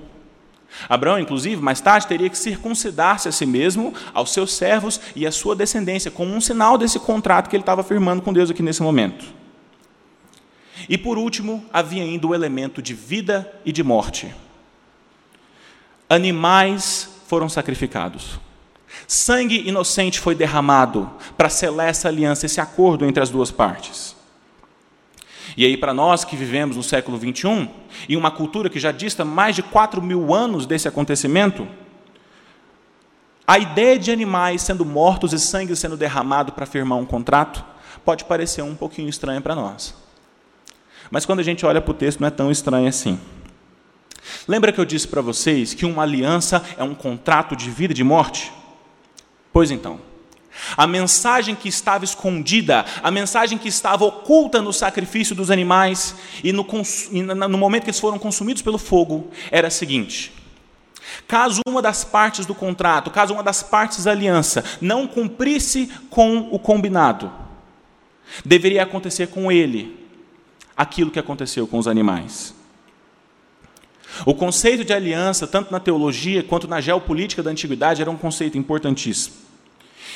Abraão, 0.88 1.18
inclusive, 1.18 1.60
mais 1.60 1.80
tarde 1.80 2.06
teria 2.06 2.30
que 2.30 2.38
circuncidar-se 2.38 3.28
a 3.28 3.32
si 3.32 3.44
mesmo, 3.44 3.92
aos 4.14 4.32
seus 4.32 4.52
servos 4.54 5.00
e 5.16 5.26
à 5.26 5.32
sua 5.32 5.56
descendência, 5.56 6.10
como 6.10 6.32
um 6.32 6.40
sinal 6.40 6.78
desse 6.78 6.98
contrato 7.00 7.50
que 7.50 7.56
ele 7.56 7.62
estava 7.62 7.82
firmando 7.82 8.22
com 8.22 8.32
Deus 8.32 8.50
aqui 8.50 8.62
nesse 8.62 8.82
momento. 8.82 9.39
E 10.88 10.96
por 10.98 11.18
último, 11.18 11.64
havia 11.72 12.02
ainda 12.02 12.26
o 12.26 12.34
elemento 12.34 12.80
de 12.80 12.94
vida 12.94 13.52
e 13.64 13.72
de 13.72 13.82
morte. 13.82 14.34
Animais 16.08 17.08
foram 17.26 17.48
sacrificados. 17.48 18.40
Sangue 19.06 19.68
inocente 19.68 20.18
foi 20.18 20.34
derramado 20.34 21.10
para 21.36 21.48
selar 21.48 21.88
essa 21.88 22.08
aliança, 22.08 22.46
esse 22.46 22.60
acordo 22.60 23.04
entre 23.04 23.22
as 23.22 23.30
duas 23.30 23.50
partes. 23.50 24.16
E 25.56 25.64
aí, 25.64 25.76
para 25.76 25.94
nós 25.94 26.24
que 26.24 26.36
vivemos 26.36 26.76
no 26.76 26.82
século 26.82 27.18
21, 27.18 27.68
em 28.08 28.16
uma 28.16 28.30
cultura 28.30 28.70
que 28.70 28.78
já 28.78 28.92
dista 28.92 29.24
mais 29.24 29.54
de 29.54 29.62
4 29.62 30.00
mil 30.00 30.34
anos 30.34 30.66
desse 30.66 30.88
acontecimento, 30.88 31.66
a 33.46 33.58
ideia 33.58 33.98
de 33.98 34.12
animais 34.12 34.62
sendo 34.62 34.84
mortos 34.84 35.32
e 35.32 35.38
sangue 35.38 35.74
sendo 35.74 35.96
derramado 35.96 36.52
para 36.52 36.66
firmar 36.66 36.98
um 36.98 37.06
contrato 37.06 37.64
pode 38.04 38.24
parecer 38.24 38.62
um 38.62 38.76
pouquinho 38.76 39.08
estranha 39.08 39.40
para 39.40 39.56
nós. 39.56 39.94
Mas 41.10 41.26
quando 41.26 41.40
a 41.40 41.42
gente 41.42 41.66
olha 41.66 41.80
para 41.80 41.90
o 41.90 41.94
texto, 41.94 42.20
não 42.20 42.28
é 42.28 42.30
tão 42.30 42.50
estranho 42.50 42.88
assim. 42.88 43.18
Lembra 44.46 44.72
que 44.72 44.80
eu 44.80 44.84
disse 44.84 45.08
para 45.08 45.20
vocês 45.20 45.74
que 45.74 45.84
uma 45.84 46.02
aliança 46.02 46.62
é 46.76 46.84
um 46.84 46.94
contrato 46.94 47.56
de 47.56 47.70
vida 47.70 47.92
e 47.92 47.96
de 47.96 48.04
morte? 48.04 48.52
Pois 49.52 49.70
então, 49.70 50.00
a 50.76 50.86
mensagem 50.86 51.54
que 51.54 51.68
estava 51.68 52.04
escondida, 52.04 52.84
a 53.02 53.10
mensagem 53.10 53.58
que 53.58 53.68
estava 53.68 54.04
oculta 54.04 54.62
no 54.62 54.72
sacrifício 54.72 55.34
dos 55.34 55.50
animais 55.50 56.14
e 56.44 56.52
no, 56.52 56.66
no 57.48 57.58
momento 57.58 57.84
que 57.84 57.90
eles 57.90 58.00
foram 58.00 58.18
consumidos 58.18 58.62
pelo 58.62 58.78
fogo, 58.78 59.30
era 59.50 59.68
a 59.68 59.70
seguinte: 59.70 60.32
Caso 61.26 61.60
uma 61.66 61.82
das 61.82 62.04
partes 62.04 62.46
do 62.46 62.54
contrato, 62.54 63.10
caso 63.10 63.34
uma 63.34 63.42
das 63.42 63.62
partes 63.62 64.04
da 64.04 64.12
aliança 64.12 64.64
não 64.80 65.08
cumprisse 65.08 65.90
com 66.08 66.48
o 66.52 66.58
combinado, 66.58 67.32
deveria 68.44 68.84
acontecer 68.84 69.26
com 69.28 69.50
ele 69.50 69.99
aquilo 70.76 71.10
que 71.10 71.18
aconteceu 71.18 71.66
com 71.66 71.78
os 71.78 71.88
animais. 71.88 72.54
O 74.26 74.34
conceito 74.34 74.84
de 74.84 74.92
aliança, 74.92 75.46
tanto 75.46 75.70
na 75.72 75.80
teologia 75.80 76.42
quanto 76.42 76.66
na 76.66 76.80
geopolítica 76.80 77.42
da 77.42 77.50
antiguidade, 77.50 78.02
era 78.02 78.10
um 78.10 78.16
conceito 78.16 78.58
importantíssimo. 78.58 79.36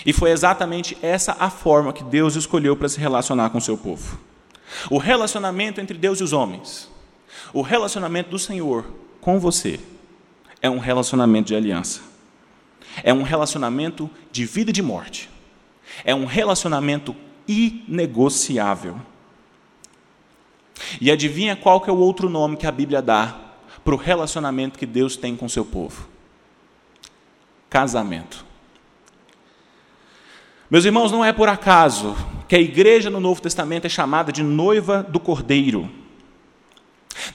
E 0.05 0.13
foi 0.13 0.31
exatamente 0.31 0.97
essa 1.01 1.37
a 1.39 1.49
forma 1.49 1.93
que 1.93 2.03
Deus 2.03 2.35
escolheu 2.35 2.77
para 2.77 2.89
se 2.89 2.99
relacionar 2.99 3.51
com 3.51 3.61
seu 3.61 3.79
povo. 3.79 4.19
O 4.91 4.99
relacionamento 4.99 5.81
entre 5.81 5.97
Deus 5.97 6.21
e 6.21 6.25
os 6.25 6.33
homens, 6.33 6.91
o 7.53 7.63
relacionamento 7.63 8.31
do 8.31 8.39
Senhor 8.39 8.85
com 9.21 9.39
você, 9.39 9.79
é 10.61 10.69
um 10.69 10.79
relacionamento 10.79 11.49
de 11.49 11.55
aliança. 11.55 12.01
É 13.03 13.13
um 13.13 13.23
relacionamento 13.23 14.11
de 14.31 14.45
vida 14.45 14.71
e 14.71 14.73
de 14.73 14.83
morte. 14.83 15.31
É 16.05 16.15
um 16.15 16.25
relacionamento 16.25 17.15
inegociável. 17.47 19.01
E 21.01 21.11
adivinha 21.11 21.57
qual 21.57 21.81
que 21.81 21.89
é 21.89 21.93
o 21.93 21.99
outro 21.99 22.29
nome 22.29 22.57
que 22.57 22.67
a 22.67 22.73
Bíblia 22.73 23.01
dá 23.01 23.37
para 23.85 23.95
o 23.95 23.99
relacionamento 23.99 24.79
que 24.79 24.87
Deus 24.87 25.17
tem 25.17 25.37
com 25.37 25.47
o 25.47 25.51
seu 25.51 25.65
povo? 25.65 26.09
Casamento. 27.69 28.45
Meus 30.71 30.85
irmãos, 30.85 31.13
não 31.13 31.25
é 31.25 31.33
por 31.33 31.49
acaso 31.49 32.17
que 32.49 32.57
a 32.57 32.61
igreja 32.61 33.11
no 33.11 33.21
Novo 33.21 33.41
Testamento 33.41 33.87
é 33.87 33.89
chamada 33.89 34.33
de 34.33 34.43
noiva 34.43 35.03
do 35.03 35.21
Cordeiro. 35.21 35.91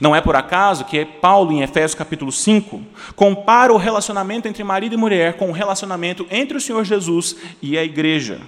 Não 0.00 0.14
é 0.14 0.20
por 0.20 0.36
acaso 0.36 0.84
que 0.84 1.04
Paulo, 1.04 1.52
em 1.52 1.62
Efésios 1.62 1.94
capítulo 1.94 2.30
5, 2.30 2.82
compara 3.16 3.72
o 3.72 3.76
relacionamento 3.76 4.46
entre 4.46 4.62
marido 4.62 4.94
e 4.94 4.98
mulher 4.98 5.34
com 5.34 5.48
o 5.48 5.52
relacionamento 5.52 6.26
entre 6.30 6.56
o 6.56 6.60
Senhor 6.60 6.84
Jesus 6.84 7.36
e 7.62 7.78
a 7.78 7.84
igreja. 7.84 8.40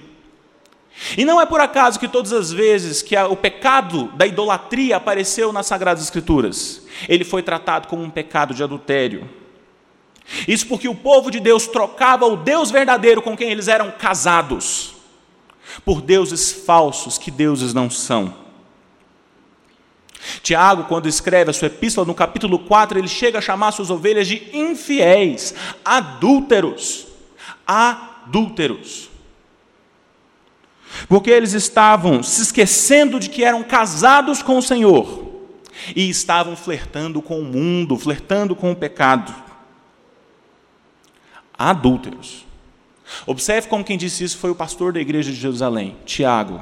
E 1.16 1.24
não 1.24 1.40
é 1.40 1.46
por 1.46 1.60
acaso 1.60 1.98
que 1.98 2.08
todas 2.08 2.32
as 2.32 2.52
vezes 2.52 3.02
que 3.02 3.16
o 3.16 3.36
pecado 3.36 4.04
da 4.14 4.26
idolatria 4.26 4.96
apareceu 4.96 5.52
nas 5.52 5.66
Sagradas 5.66 6.02
Escrituras, 6.02 6.82
ele 7.08 7.24
foi 7.24 7.42
tratado 7.42 7.88
como 7.88 8.02
um 8.02 8.10
pecado 8.10 8.54
de 8.54 8.62
adultério. 8.62 9.28
Isso 10.46 10.66
porque 10.66 10.88
o 10.88 10.94
povo 10.94 11.30
de 11.30 11.40
Deus 11.40 11.66
trocava 11.66 12.26
o 12.26 12.36
Deus 12.36 12.70
verdadeiro 12.70 13.20
com 13.20 13.36
quem 13.36 13.50
eles 13.50 13.68
eram 13.68 13.90
casados, 13.90 14.94
por 15.84 16.00
deuses 16.00 16.52
falsos 16.52 17.18
que 17.18 17.30
deuses 17.30 17.74
não 17.74 17.90
são. 17.90 18.42
Tiago, 20.42 20.84
quando 20.84 21.08
escreve 21.08 21.50
a 21.50 21.54
sua 21.54 21.66
epístola, 21.66 22.06
no 22.06 22.14
capítulo 22.14 22.58
4, 22.60 22.98
ele 22.98 23.08
chega 23.08 23.38
a 23.38 23.42
chamar 23.42 23.72
suas 23.72 23.90
ovelhas 23.90 24.28
de 24.28 24.56
infiéis, 24.56 25.54
adúlteros. 25.84 27.08
Adúlteros. 27.66 29.11
Porque 31.08 31.30
eles 31.30 31.52
estavam 31.52 32.22
se 32.22 32.42
esquecendo 32.42 33.18
de 33.18 33.28
que 33.28 33.44
eram 33.44 33.62
casados 33.62 34.42
com 34.42 34.58
o 34.58 34.62
Senhor 34.62 35.30
e 35.96 36.08
estavam 36.08 36.54
flertando 36.54 37.20
com 37.22 37.40
o 37.40 37.44
mundo, 37.44 37.96
flertando 37.98 38.54
com 38.54 38.72
o 38.72 38.76
pecado 38.76 39.34
adúlteros. 41.58 42.44
Observe 43.26 43.68
como 43.68 43.84
quem 43.84 43.98
disse 43.98 44.24
isso 44.24 44.38
foi 44.38 44.50
o 44.50 44.54
pastor 44.54 44.92
da 44.92 45.00
igreja 45.00 45.30
de 45.30 45.36
Jerusalém, 45.36 45.96
Tiago. 46.04 46.60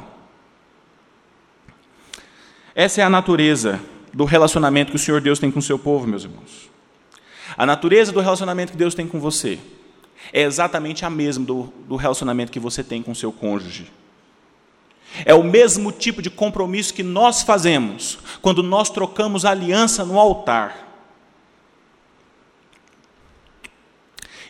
Essa 2.74 3.00
é 3.00 3.04
a 3.04 3.10
natureza 3.10 3.80
do 4.12 4.24
relacionamento 4.24 4.90
que 4.90 4.96
o 4.96 4.98
Senhor 4.98 5.20
Deus 5.20 5.38
tem 5.38 5.50
com 5.50 5.58
o 5.58 5.62
seu 5.62 5.78
povo, 5.78 6.06
meus 6.06 6.24
irmãos. 6.24 6.70
A 7.56 7.66
natureza 7.66 8.12
do 8.12 8.20
relacionamento 8.20 8.72
que 8.72 8.78
Deus 8.78 8.94
tem 8.94 9.06
com 9.06 9.18
você 9.18 9.58
é 10.32 10.42
exatamente 10.42 11.04
a 11.04 11.10
mesma 11.10 11.44
do, 11.44 11.72
do 11.88 11.96
relacionamento 11.96 12.52
que 12.52 12.60
você 12.60 12.84
tem 12.84 13.02
com 13.02 13.14
seu 13.14 13.32
cônjuge. 13.32 13.90
É 15.24 15.34
o 15.34 15.42
mesmo 15.42 15.90
tipo 15.92 16.22
de 16.22 16.30
compromisso 16.30 16.94
que 16.94 17.02
nós 17.02 17.42
fazemos 17.42 18.18
quando 18.40 18.62
nós 18.62 18.90
trocamos 18.90 19.44
aliança 19.44 20.04
no 20.04 20.18
altar. 20.18 20.88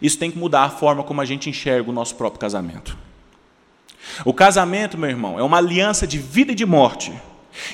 Isso 0.01 0.19
tem 0.19 0.31
que 0.31 0.39
mudar 0.39 0.65
a 0.65 0.71
forma 0.71 1.03
como 1.03 1.21
a 1.21 1.25
gente 1.25 1.51
enxerga 1.51 1.91
o 1.91 1.93
nosso 1.93 2.15
próprio 2.15 2.41
casamento. 2.41 2.97
O 4.25 4.33
casamento, 4.33 4.97
meu 4.97 5.11
irmão, 5.11 5.39
é 5.39 5.43
uma 5.43 5.59
aliança 5.59 6.07
de 6.07 6.19
vida 6.19 6.53
e 6.53 6.55
de 6.55 6.65
morte, 6.65 7.13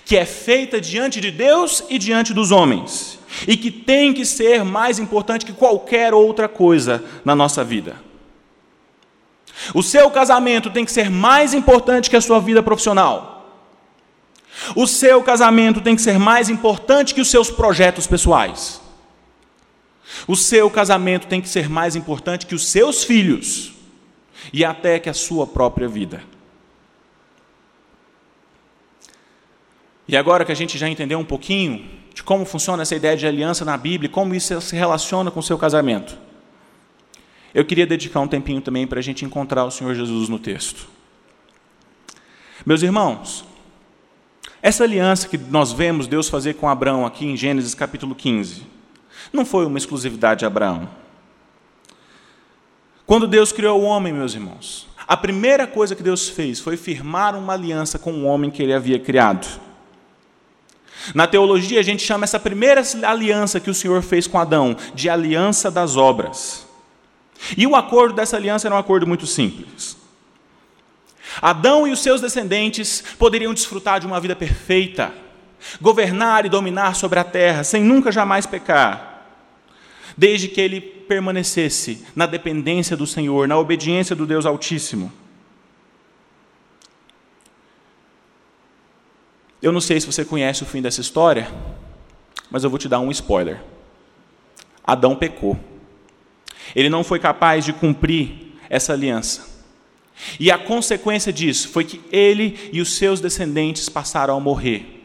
que 0.05 0.17
é 0.17 0.25
feita 0.25 0.81
diante 0.81 1.21
de 1.21 1.31
Deus 1.31 1.85
e 1.89 1.99
diante 1.99 2.35
dos 2.35 2.51
homens, 2.51 3.19
e 3.47 3.57
que 3.57 3.71
tem 3.71 4.13
que 4.13 4.25
ser 4.25 4.65
mais 4.65 4.99
importante 4.99 5.47
que 5.47 5.53
qualquer 5.53 6.13
outra 6.13 6.49
coisa 6.49 7.05
na 7.25 7.35
nossa 7.35 7.63
vida. 7.63 8.06
O 9.75 9.83
seu 9.83 10.11
casamento 10.11 10.71
tem 10.71 10.85
que 10.85 10.93
ser 10.93 11.11
mais 11.11 11.55
importante 11.55 12.11
que 12.11 12.17
a 12.17 12.21
sua 12.21 12.41
vida 12.41 12.63
profissional. 12.63 13.37
O 14.75 14.87
seu 14.87 15.23
casamento 15.23 15.81
tem 15.81 15.95
que 15.95 16.03
ser 16.03 16.19
mais 16.19 16.49
importante 16.49 17.15
que 17.15 17.21
os 17.21 17.31
seus 17.31 17.51
projetos 17.51 18.07
pessoais. 18.07 18.81
O 20.27 20.37
seu 20.37 20.71
casamento 20.71 21.27
tem 21.27 21.41
que 21.41 21.49
ser 21.49 21.69
mais 21.69 21.97
importante 21.97 22.47
que 22.47 22.55
os 22.55 22.67
seus 22.67 23.05
filhos 23.05 23.73
e 24.53 24.65
até 24.65 24.99
que 24.99 25.11
a 25.11 25.15
sua 25.15 25.47
própria 25.47 25.89
vida. 25.89 26.23
E 30.09 30.17
agora 30.17 30.45
que 30.45 30.53
a 30.53 30.57
gente 30.57 30.79
já 30.79 30.89
entendeu 30.89 31.19
um 31.19 31.25
pouquinho 31.25 31.85
de 32.15 32.23
como 32.23 32.45
funciona 32.45 32.83
essa 32.83 32.95
ideia 32.95 33.17
de 33.17 33.27
aliança 33.27 33.65
na 33.65 33.77
Bíblia, 33.77 34.09
como 34.09 34.35
isso 34.35 34.59
se 34.61 34.77
relaciona 34.77 35.31
com 35.31 35.41
o 35.41 35.43
seu 35.43 35.59
casamento, 35.59 36.17
eu 37.57 37.65
queria 37.65 37.87
dedicar 37.87 38.21
um 38.21 38.29
tempinho 38.29 38.61
também 38.61 38.87
para 38.87 38.99
a 38.99 39.03
gente 39.03 39.25
encontrar 39.25 39.65
o 39.65 39.71
Senhor 39.71 39.95
Jesus 39.95 40.29
no 40.29 40.39
texto. 40.39 40.87
Meus 42.67 42.83
irmãos, 42.83 43.47
essa 44.61 44.85
aliança 44.85 45.27
que 45.27 45.39
nós 45.39 45.73
vemos 45.73 46.07
Deus 46.07 46.29
fazer 46.29 46.53
com 46.57 46.69
Abraão 46.69 47.07
aqui 47.07 47.25
em 47.25 47.35
Gênesis 47.35 47.73
capítulo 47.73 48.15
15, 48.15 48.63
não 49.33 49.47
foi 49.47 49.65
uma 49.65 49.79
exclusividade 49.79 50.41
de 50.41 50.45
Abraão. 50.45 50.87
Quando 53.07 53.27
Deus 53.27 53.53
criou 53.53 53.81
o 53.81 53.85
homem, 53.85 54.13
meus 54.13 54.35
irmãos, 54.35 54.87
a 55.09 55.17
primeira 55.17 55.67
coisa 55.67 55.97
que 55.97 56.03
Deus 56.03 56.29
fez 56.29 56.61
foi 56.61 56.77
firmar 56.77 57.35
uma 57.35 57.55
aliança 57.55 57.99
com 57.99 58.13
o 58.13 58.25
homem 58.25 58.51
que 58.51 58.63
ele 58.63 58.75
havia 58.75 58.99
criado. 58.99 59.49
Na 61.15 61.27
teologia, 61.27 61.81
a 61.81 61.83
gente 61.83 62.03
chama 62.03 62.25
essa 62.25 62.39
primeira 62.39 62.83
aliança 63.03 63.59
que 63.59 63.71
o 63.71 63.75
Senhor 63.75 64.03
fez 64.03 64.27
com 64.27 64.39
Adão 64.39 64.77
de 64.95 65.09
aliança 65.09 65.71
das 65.71 65.97
obras. 65.97 66.66
E 67.57 67.67
o 67.67 67.77
acordo 67.77 68.15
dessa 68.15 68.37
aliança 68.37 68.69
era 68.69 68.75
um 68.75 68.79
acordo 68.79 69.07
muito 69.07 69.27
simples. 69.27 69.97
Adão 71.41 71.87
e 71.87 71.93
os 71.93 72.01
seus 72.01 72.21
descendentes 72.21 73.03
poderiam 73.19 73.53
desfrutar 73.53 74.01
de 74.01 74.07
uma 74.07 74.21
vida 74.21 74.35
perfeita, 74.35 75.13
governar 75.81 76.47
e 76.47 76.49
dominar 76.49 76.95
sobre 76.95 77.19
a 77.19 77.25
terra 77.25 77.65
sem 77.65 77.83
nunca 77.83 78.11
jamais 78.11 78.47
pecar, 78.47 79.27
desde 80.17 80.49
que 80.49 80.61
ele 80.61 80.81
permanecesse 80.81 82.05
na 82.15 82.27
dependência 82.27 82.97
do 82.97 83.07
Senhor, 83.07 83.47
na 83.47 83.59
obediência 83.59 84.17
do 84.17 84.27
Deus 84.27 84.47
Altíssimo. 84.47 85.13
Eu 89.61 89.73
não 89.73 89.81
sei 89.81 90.01
se 90.01 90.07
você 90.07 90.25
conhece 90.25 90.63
o 90.63 90.67
fim 90.67 90.81
dessa 90.81 91.01
história, 91.01 91.51
mas 92.51 92.63
eu 92.63 92.71
vou 92.71 92.79
te 92.79 92.89
dar 92.89 93.01
um 93.01 93.11
spoiler. 93.11 93.61
Adão 94.85 95.17
pecou. 95.17 95.59
Ele 96.75 96.89
não 96.89 97.05
foi 97.05 97.19
capaz 97.19 97.65
de 97.65 97.73
cumprir 97.73 98.55
essa 98.69 98.93
aliança. 98.93 99.57
E 100.41 100.51
a 100.51 100.59
consequência 100.59 101.33
disso 101.33 101.69
foi 101.69 101.85
que 101.85 102.01
ele 102.11 102.71
e 102.73 102.81
os 102.81 102.97
seus 102.97 103.21
descendentes 103.21 103.89
passaram 103.89 104.37
a 104.37 104.41
morrer. 104.41 105.05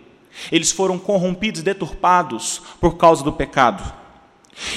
Eles 0.51 0.71
foram 0.71 0.97
corrompidos, 0.97 1.61
deturpados 1.61 2.61
por 2.79 2.95
causa 2.97 3.23
do 3.23 3.33
pecado. 3.33 4.00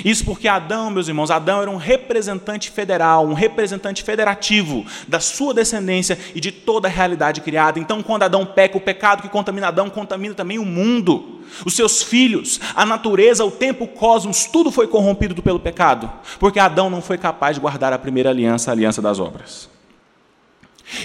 Isso 0.04 0.24
porque 0.24 0.48
Adão, 0.48 0.90
meus 0.90 1.08
irmãos, 1.08 1.30
Adão 1.30 1.60
era 1.60 1.70
um 1.70 1.76
representante 1.76 2.70
federal, 2.70 3.26
um 3.26 3.34
representante 3.34 4.02
federativo 4.02 4.84
da 5.06 5.20
sua 5.20 5.52
descendência 5.52 6.18
e 6.34 6.40
de 6.40 6.52
toda 6.52 6.88
a 6.88 6.90
realidade 6.90 7.40
criada. 7.40 7.78
Então, 7.78 8.02
quando 8.02 8.22
Adão 8.22 8.46
peca, 8.46 8.78
o 8.78 8.80
pecado 8.80 9.22
que 9.22 9.28
contamina 9.28 9.68
Adão 9.68 9.90
contamina 9.90 10.34
também 10.34 10.58
o 10.58 10.64
mundo, 10.64 11.40
os 11.64 11.74
seus 11.74 12.02
filhos, 12.02 12.60
a 12.74 12.86
natureza, 12.86 13.44
o 13.44 13.50
tempo, 13.50 13.84
o 13.84 13.88
cosmos, 13.88 14.46
tudo 14.46 14.70
foi 14.70 14.86
corrompido 14.86 15.42
pelo 15.42 15.60
pecado, 15.60 16.10
porque 16.38 16.58
Adão 16.58 16.88
não 16.88 17.02
foi 17.02 17.18
capaz 17.18 17.56
de 17.56 17.60
guardar 17.60 17.92
a 17.92 17.98
primeira 17.98 18.30
aliança, 18.30 18.70
a 18.70 18.72
aliança 18.72 19.02
das 19.02 19.18
obras. 19.18 19.68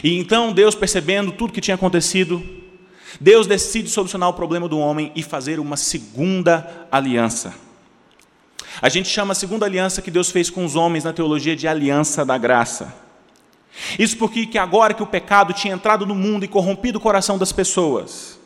E 0.04 0.18
então 0.18 0.54
Deus, 0.54 0.76
percebendo 0.76 1.32
tudo 1.32 1.54
que 1.54 1.62
tinha 1.62 1.76
acontecido, 1.76 2.44
Deus 3.20 3.48
decide 3.48 3.90
solucionar 3.90 4.30
o 4.30 4.34
problema 4.34 4.68
do 4.68 4.78
homem 4.78 5.12
e 5.16 5.24
fazer 5.24 5.60
uma 5.60 5.76
segunda 5.76 6.88
aliança. 6.92 7.69
A 8.82 8.90
gente 8.90 9.10
chama 9.10 9.32
a 9.32 9.36
segunda 9.36 9.66
aliança 9.66 10.02
que 10.02 10.12
Deus 10.12 10.32
fez 10.32 10.50
com 10.50 10.64
os 10.64 10.76
homens 10.76 11.04
na 11.04 11.14
teologia 11.14 11.56
de 11.56 11.68
aliança 11.68 12.26
da 12.26 12.38
graça. 12.38 12.94
Isso 13.98 14.18
porque 14.18 14.46
que 14.46 14.58
agora 14.58 14.94
que 14.94 15.04
o 15.04 15.08
pecado 15.08 15.54
tinha 15.54 15.74
entrado 15.74 16.06
no 16.06 16.16
mundo 16.16 16.44
e 16.44 16.48
corrompido 16.48 16.98
o 16.98 17.02
coração 17.02 17.38
das 17.38 17.52
pessoas, 17.52 18.40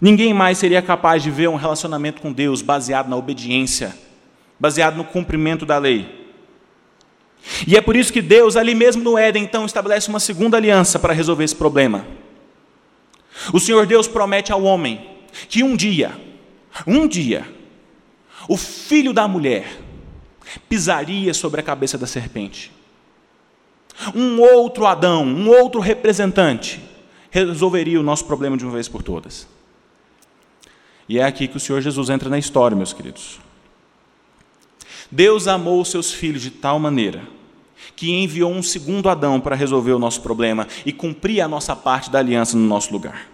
ninguém 0.00 0.32
mais 0.32 0.58
seria 0.58 0.82
capaz 0.82 1.22
de 1.22 1.30
ver 1.30 1.48
um 1.48 1.56
relacionamento 1.56 2.20
com 2.20 2.32
Deus 2.32 2.62
baseado 2.62 3.08
na 3.08 3.16
obediência, 3.16 3.96
baseado 4.58 4.96
no 4.96 5.04
cumprimento 5.04 5.66
da 5.66 5.78
lei. 5.78 6.20
E 7.66 7.76
é 7.76 7.80
por 7.80 7.96
isso 7.96 8.12
que 8.12 8.22
Deus, 8.22 8.56
ali 8.56 8.74
mesmo 8.74 9.02
no 9.02 9.18
Éden, 9.18 9.42
então, 9.42 9.66
estabelece 9.66 10.08
uma 10.08 10.20
segunda 10.20 10.56
aliança 10.56 10.98
para 10.98 11.12
resolver 11.12 11.44
esse 11.44 11.56
problema. 11.56 12.06
O 13.52 13.58
Senhor 13.58 13.86
Deus 13.86 14.06
promete 14.06 14.52
ao 14.52 14.62
homem 14.62 15.08
que 15.48 15.62
um 15.62 15.74
dia, 15.74 16.12
um 16.86 17.08
dia, 17.08 17.46
o 18.48 18.56
filho 18.56 19.12
da 19.12 19.26
mulher 19.26 19.80
pisaria 20.68 21.32
sobre 21.32 21.60
a 21.60 21.64
cabeça 21.64 21.96
da 21.96 22.06
serpente. 22.06 22.72
Um 24.14 24.40
outro 24.40 24.86
Adão, 24.86 25.24
um 25.24 25.48
outro 25.48 25.80
representante, 25.80 26.80
resolveria 27.30 28.00
o 28.00 28.02
nosso 28.02 28.24
problema 28.24 28.56
de 28.56 28.64
uma 28.64 28.72
vez 28.72 28.88
por 28.88 29.02
todas. 29.02 29.46
E 31.08 31.18
é 31.18 31.24
aqui 31.24 31.46
que 31.46 31.56
o 31.56 31.60
Senhor 31.60 31.80
Jesus 31.80 32.10
entra 32.10 32.28
na 32.28 32.38
história, 32.38 32.76
meus 32.76 32.92
queridos. 32.92 33.38
Deus 35.10 35.46
amou 35.46 35.80
os 35.80 35.90
seus 35.90 36.12
filhos 36.12 36.42
de 36.42 36.50
tal 36.50 36.78
maneira 36.78 37.22
que 37.94 38.10
enviou 38.10 38.50
um 38.50 38.62
segundo 38.62 39.08
Adão 39.08 39.40
para 39.40 39.54
resolver 39.54 39.92
o 39.92 39.98
nosso 39.98 40.22
problema 40.22 40.66
e 40.86 40.92
cumprir 40.92 41.40
a 41.40 41.48
nossa 41.48 41.76
parte 41.76 42.10
da 42.10 42.18
aliança 42.18 42.56
no 42.56 42.66
nosso 42.66 42.92
lugar. 42.92 43.28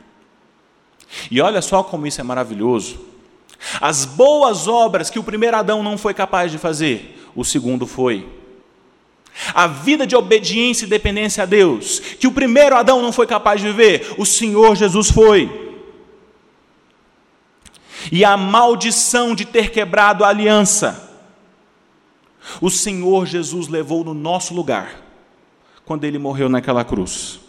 E 1.30 1.40
olha 1.40 1.62
só 1.62 1.82
como 1.82 2.06
isso 2.06 2.20
é 2.20 2.24
maravilhoso. 2.24 3.00
As 3.80 4.04
boas 4.04 4.68
obras 4.68 5.10
que 5.10 5.18
o 5.18 5.24
primeiro 5.24 5.56
Adão 5.56 5.82
não 5.82 5.98
foi 5.98 6.14
capaz 6.14 6.50
de 6.50 6.58
fazer, 6.58 7.28
o 7.34 7.44
segundo 7.44 7.86
foi. 7.86 8.26
A 9.54 9.66
vida 9.66 10.06
de 10.06 10.16
obediência 10.16 10.84
e 10.84 10.88
dependência 10.88 11.42
a 11.42 11.46
Deus, 11.46 12.00
que 12.00 12.26
o 12.26 12.32
primeiro 12.32 12.76
Adão 12.76 13.00
não 13.02 13.12
foi 13.12 13.26
capaz 13.26 13.60
de 13.60 13.68
viver, 13.68 14.14
o 14.18 14.26
Senhor 14.26 14.74
Jesus 14.76 15.10
foi. 15.10 15.68
E 18.10 18.24
a 18.24 18.36
maldição 18.36 19.34
de 19.34 19.44
ter 19.44 19.70
quebrado 19.70 20.24
a 20.24 20.28
aliança, 20.28 21.08
o 22.60 22.70
Senhor 22.70 23.26
Jesus 23.26 23.68
levou 23.68 24.02
no 24.02 24.14
nosso 24.14 24.54
lugar, 24.54 25.02
quando 25.84 26.04
ele 26.04 26.18
morreu 26.18 26.48
naquela 26.48 26.84
cruz. 26.84 27.40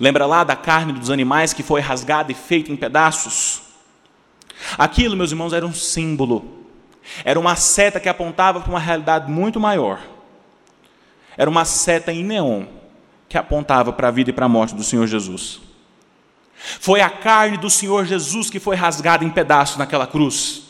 Lembra 0.00 0.26
lá 0.26 0.44
da 0.44 0.56
carne 0.56 0.92
dos 0.92 1.10
animais 1.10 1.52
que 1.52 1.62
foi 1.62 1.80
rasgada 1.80 2.32
e 2.32 2.34
feita 2.34 2.72
em 2.72 2.76
pedaços? 2.76 3.65
Aquilo, 4.78 5.16
meus 5.16 5.30
irmãos, 5.30 5.52
era 5.52 5.66
um 5.66 5.72
símbolo, 5.72 6.66
era 7.24 7.38
uma 7.38 7.56
seta 7.56 8.00
que 8.00 8.08
apontava 8.08 8.60
para 8.60 8.70
uma 8.70 8.80
realidade 8.80 9.30
muito 9.30 9.60
maior. 9.60 10.00
Era 11.36 11.50
uma 11.50 11.64
seta 11.64 12.12
em 12.12 12.24
neon 12.24 12.64
que 13.28 13.36
apontava 13.36 13.92
para 13.92 14.08
a 14.08 14.10
vida 14.10 14.30
e 14.30 14.32
para 14.32 14.46
a 14.46 14.48
morte 14.48 14.74
do 14.74 14.82
Senhor 14.82 15.06
Jesus. 15.06 15.60
Foi 16.56 17.00
a 17.00 17.10
carne 17.10 17.58
do 17.58 17.68
Senhor 17.68 18.04
Jesus 18.06 18.48
que 18.48 18.58
foi 18.58 18.76
rasgada 18.76 19.24
em 19.24 19.30
pedaços 19.30 19.76
naquela 19.76 20.06
cruz. 20.06 20.65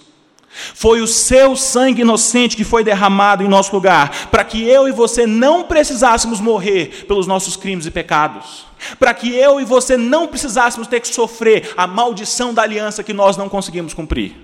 Foi 0.74 1.02
o 1.02 1.06
seu 1.06 1.54
sangue 1.54 2.00
inocente 2.00 2.56
que 2.56 2.64
foi 2.64 2.82
derramado 2.82 3.42
em 3.42 3.48
nosso 3.48 3.74
lugar, 3.74 4.28
para 4.28 4.42
que 4.42 4.62
eu 4.62 4.88
e 4.88 4.92
você 4.92 5.26
não 5.26 5.64
precisássemos 5.64 6.40
morrer 6.40 7.04
pelos 7.06 7.26
nossos 7.26 7.56
crimes 7.56 7.84
e 7.84 7.90
pecados, 7.90 8.64
para 8.98 9.12
que 9.12 9.34
eu 9.34 9.60
e 9.60 9.64
você 9.64 9.98
não 9.98 10.26
precisássemos 10.26 10.88
ter 10.88 11.00
que 11.00 11.08
sofrer 11.08 11.74
a 11.76 11.86
maldição 11.86 12.54
da 12.54 12.62
aliança 12.62 13.04
que 13.04 13.12
nós 13.12 13.36
não 13.36 13.50
conseguimos 13.50 13.92
cumprir. 13.92 14.34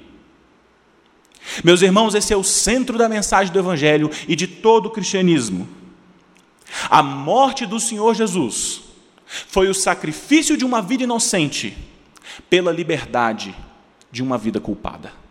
Meus 1.65 1.81
irmãos, 1.81 2.15
esse 2.15 2.33
é 2.33 2.37
o 2.37 2.45
centro 2.45 2.99
da 2.99 3.09
mensagem 3.09 3.53
do 3.53 3.59
Evangelho 3.59 4.11
e 4.29 4.37
de 4.37 4.47
todo 4.47 4.87
o 4.87 4.91
cristianismo. 4.91 5.67
A 6.91 7.03
morte 7.03 7.65
do 7.65 7.81
Senhor 7.81 8.15
Jesus 8.15 8.83
foi 9.49 9.69
o 9.69 9.75
sacrifício 9.75 10.59
de 10.59 10.65
uma 10.65 10.83
vida 10.83 11.05
inocente 11.05 11.77
pela 12.51 12.71
liberdade 12.71 13.55
de 14.11 14.23
uma 14.23 14.37
vida 14.37 14.61
culpada. 14.61 15.22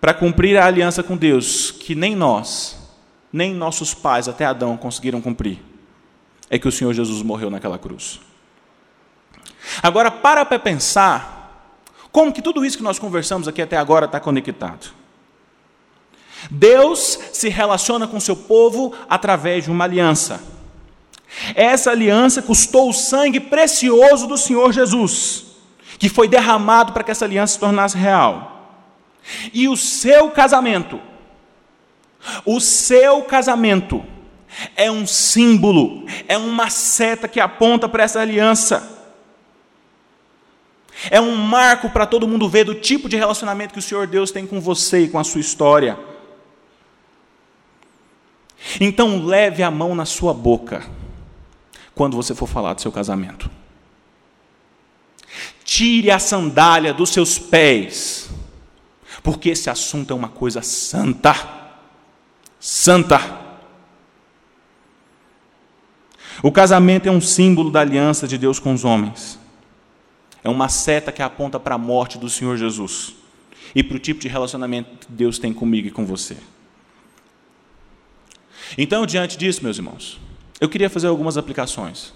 Para 0.00 0.14
cumprir 0.14 0.56
a 0.56 0.66
aliança 0.66 1.02
com 1.02 1.16
Deus, 1.16 1.70
que 1.70 1.94
nem 1.94 2.16
nós, 2.16 2.78
nem 3.32 3.54
nossos 3.54 3.92
pais 3.92 4.28
até 4.28 4.44
Adão 4.44 4.76
conseguiram 4.76 5.20
cumprir, 5.20 5.58
é 6.48 6.58
que 6.58 6.66
o 6.66 6.72
Senhor 6.72 6.92
Jesus 6.92 7.22
morreu 7.22 7.50
naquela 7.50 7.78
cruz. 7.78 8.20
Agora, 9.82 10.10
para 10.10 10.44
para 10.44 10.58
pensar 10.58 11.40
como 12.10 12.32
que 12.32 12.42
tudo 12.42 12.64
isso 12.64 12.76
que 12.76 12.82
nós 12.82 12.98
conversamos 12.98 13.46
aqui 13.46 13.62
até 13.62 13.76
agora 13.76 14.06
está 14.06 14.18
conectado. 14.18 14.92
Deus 16.50 17.18
se 17.32 17.48
relaciona 17.48 18.08
com 18.08 18.18
seu 18.18 18.34
povo 18.34 18.94
através 19.08 19.64
de 19.64 19.70
uma 19.70 19.84
aliança. 19.84 20.42
Essa 21.54 21.90
aliança 21.90 22.42
custou 22.42 22.88
o 22.88 22.94
sangue 22.94 23.38
precioso 23.38 24.26
do 24.26 24.38
Senhor 24.38 24.72
Jesus, 24.72 25.44
que 25.98 26.08
foi 26.08 26.26
derramado 26.26 26.92
para 26.92 27.04
que 27.04 27.10
essa 27.10 27.24
aliança 27.24 27.54
se 27.54 27.60
tornasse 27.60 27.96
real. 27.96 28.59
E 29.52 29.68
o 29.68 29.76
seu 29.76 30.30
casamento, 30.30 31.00
o 32.44 32.60
seu 32.60 33.22
casamento 33.22 34.04
é 34.76 34.90
um 34.90 35.06
símbolo, 35.06 36.04
é 36.26 36.36
uma 36.36 36.68
seta 36.70 37.28
que 37.28 37.40
aponta 37.40 37.88
para 37.88 38.02
essa 38.02 38.20
aliança. 38.20 38.98
É 41.10 41.20
um 41.20 41.34
marco 41.34 41.88
para 41.88 42.04
todo 42.04 42.28
mundo 42.28 42.48
ver 42.48 42.64
do 42.64 42.74
tipo 42.74 43.08
de 43.08 43.16
relacionamento 43.16 43.72
que 43.72 43.78
o 43.78 43.82
Senhor 43.82 44.06
Deus 44.06 44.30
tem 44.30 44.46
com 44.46 44.60
você 44.60 45.04
e 45.04 45.08
com 45.08 45.18
a 45.18 45.24
sua 45.24 45.40
história. 45.40 45.98
Então, 48.78 49.24
leve 49.24 49.62
a 49.62 49.70
mão 49.70 49.94
na 49.94 50.04
sua 50.04 50.34
boca 50.34 50.84
quando 51.94 52.16
você 52.16 52.34
for 52.34 52.46
falar 52.46 52.74
do 52.74 52.82
seu 52.82 52.92
casamento. 52.92 53.50
Tire 55.64 56.10
a 56.10 56.18
sandália 56.18 56.92
dos 56.92 57.10
seus 57.10 57.38
pés, 57.38 58.28
porque 59.22 59.50
esse 59.50 59.68
assunto 59.68 60.12
é 60.12 60.16
uma 60.16 60.28
coisa 60.28 60.62
santa. 60.62 61.34
Santa. 62.58 63.38
O 66.42 66.50
casamento 66.50 67.06
é 67.08 67.12
um 67.12 67.20
símbolo 67.20 67.70
da 67.70 67.80
aliança 67.80 68.26
de 68.26 68.38
Deus 68.38 68.58
com 68.58 68.72
os 68.72 68.84
homens. 68.84 69.38
É 70.42 70.48
uma 70.48 70.68
seta 70.68 71.12
que 71.12 71.22
aponta 71.22 71.60
para 71.60 71.74
a 71.74 71.78
morte 71.78 72.16
do 72.16 72.30
Senhor 72.30 72.56
Jesus 72.56 73.14
e 73.74 73.82
para 73.82 73.96
o 73.96 74.00
tipo 74.00 74.20
de 74.20 74.28
relacionamento 74.28 75.06
que 75.06 75.12
Deus 75.12 75.38
tem 75.38 75.52
comigo 75.52 75.88
e 75.88 75.90
com 75.90 76.06
você. 76.06 76.36
Então, 78.78 79.04
diante 79.04 79.36
disso, 79.36 79.62
meus 79.62 79.76
irmãos, 79.76 80.18
eu 80.60 80.68
queria 80.68 80.88
fazer 80.88 81.08
algumas 81.08 81.36
aplicações. 81.36 82.14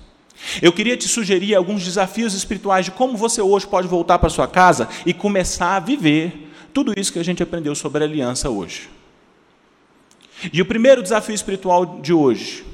Eu 0.60 0.72
queria 0.72 0.96
te 0.96 1.08
sugerir 1.08 1.54
alguns 1.54 1.84
desafios 1.84 2.34
espirituais 2.34 2.86
de 2.86 2.90
como 2.90 3.16
você 3.16 3.40
hoje 3.40 3.66
pode 3.66 3.88
voltar 3.88 4.18
para 4.18 4.28
sua 4.28 4.48
casa 4.48 4.88
e 5.04 5.12
começar 5.12 5.76
a 5.76 5.80
viver 5.80 6.43
tudo 6.74 6.92
isso 6.98 7.12
que 7.12 7.20
a 7.20 7.24
gente 7.24 7.42
aprendeu 7.42 7.74
sobre 7.74 8.02
a 8.02 8.06
aliança 8.06 8.50
hoje. 8.50 8.90
E 10.52 10.60
o 10.60 10.66
primeiro 10.66 11.02
desafio 11.02 11.34
espiritual 11.34 12.00
de 12.00 12.12
hoje 12.12 12.64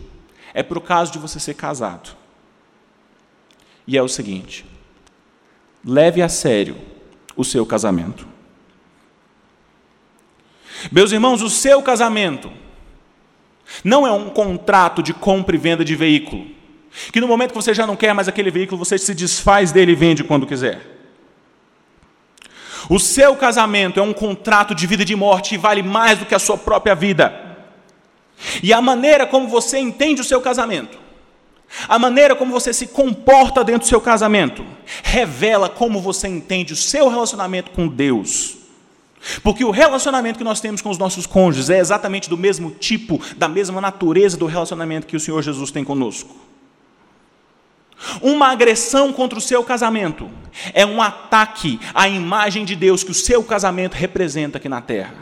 é 0.55 0.63
para 0.63 0.79
o 0.79 0.81
caso 0.81 1.13
de 1.13 1.19
você 1.19 1.39
ser 1.39 1.55
casado. 1.55 2.17
E 3.87 3.99
é 3.99 4.03
o 4.03 4.09
seguinte: 4.09 4.65
leve 5.85 6.23
a 6.23 6.29
sério 6.29 6.77
o 7.37 7.45
seu 7.45 7.67
casamento. 7.67 8.27
Meus 10.91 11.13
irmãos, 11.13 11.43
o 11.43 11.51
seu 11.51 11.83
casamento 11.83 12.51
não 13.85 14.07
é 14.07 14.13
um 14.13 14.31
contrato 14.31 15.03
de 15.03 15.13
compra 15.13 15.55
e 15.55 15.59
venda 15.59 15.85
de 15.85 15.95
veículo, 15.95 16.47
que 17.13 17.21
no 17.21 17.29
momento 17.29 17.51
que 17.51 17.57
você 17.57 17.75
já 17.75 17.87
não 17.87 17.97
quer 17.97 18.15
mais 18.15 18.29
aquele 18.29 18.51
veículo, 18.51 18.79
você 18.79 18.97
se 18.97 19.15
desfaz 19.15 19.71
dele 19.71 19.93
e 19.93 19.95
vende 19.95 20.25
quando 20.25 20.47
quiser. 20.47 21.00
O 22.91 22.99
seu 22.99 23.35
casamento 23.35 23.99
é 23.99 24.03
um 24.03 24.13
contrato 24.13 24.75
de 24.75 24.87
vida 24.87 25.03
e 25.03 25.07
de 25.07 25.17
morte 25.17 25.55
e 25.55 25.59
vale 25.59 25.83
mais 25.83 26.19
do 26.19 26.27
que 26.27 26.35
a 26.35 26.39
sua 26.39 26.59
própria 26.59 26.95
vida. 26.95 27.57
E 28.63 28.71
a 28.71 28.83
maneira 28.83 29.27
como 29.27 29.49
você 29.49 29.79
entende 29.79 30.21
o 30.21 30.25
seu 30.25 30.43
casamento 30.43 30.99
a 31.89 31.99
maneira 31.99 32.35
como 32.35 32.53
você 32.53 32.73
se 32.73 32.87
comporta 32.87 33.63
dentro 33.63 33.83
do 33.83 33.89
seu 33.89 34.01
casamento 34.01 34.65
revela 35.03 35.69
como 35.69 36.01
você 36.01 36.27
entende 36.29 36.73
o 36.73 36.77
seu 36.77 37.09
relacionamento 37.09 37.71
com 37.71 37.87
Deus. 37.87 38.57
Porque 39.43 39.65
o 39.65 39.71
relacionamento 39.71 40.39
que 40.39 40.45
nós 40.45 40.61
temos 40.61 40.81
com 40.81 40.89
os 40.89 40.99
nossos 40.99 41.27
cônjuges 41.27 41.71
é 41.71 41.79
exatamente 41.79 42.29
do 42.29 42.37
mesmo 42.37 42.71
tipo, 42.71 43.21
da 43.37 43.49
mesma 43.49 43.81
natureza 43.81 44.37
do 44.37 44.47
relacionamento 44.47 45.07
que 45.07 45.17
o 45.17 45.21
Senhor 45.21 45.43
Jesus 45.43 45.71
tem 45.71 45.85
conosco. 45.85 46.35
Uma 48.23 48.49
agressão 48.49 49.13
contra 49.13 49.39
o 49.39 49.43
seu 49.43 49.63
casamento 49.63 50.31
é 50.73 50.85
um 50.87 51.03
ataque 51.03 51.79
à 51.95 52.09
imagem 52.09 52.65
de 52.65 52.75
Deus 52.75 53.05
que 53.05 53.11
o 53.11 53.15
seu 53.15 53.45
casamento 53.45 53.95
representa 53.95 54.59
aqui 54.59 54.69
na 54.69 54.81
terra. 54.81 55.15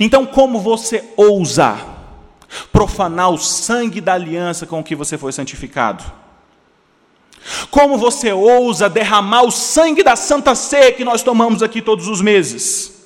Então, 0.00 0.26
como 0.26 0.60
você 0.60 1.04
ousa 1.16 1.78
profanar 2.72 3.30
o 3.30 3.38
sangue 3.38 4.00
da 4.00 4.14
aliança 4.14 4.66
com 4.66 4.82
que 4.82 4.96
você 4.96 5.16
foi 5.16 5.32
santificado? 5.32 6.04
Como 7.70 7.96
você 7.96 8.32
ousa 8.32 8.88
derramar 8.88 9.42
o 9.42 9.50
sangue 9.50 10.02
da 10.02 10.16
Santa 10.16 10.54
Ceia 10.54 10.92
que 10.92 11.04
nós 11.04 11.22
tomamos 11.22 11.62
aqui 11.62 11.80
todos 11.80 12.08
os 12.08 12.20
meses? 12.20 12.97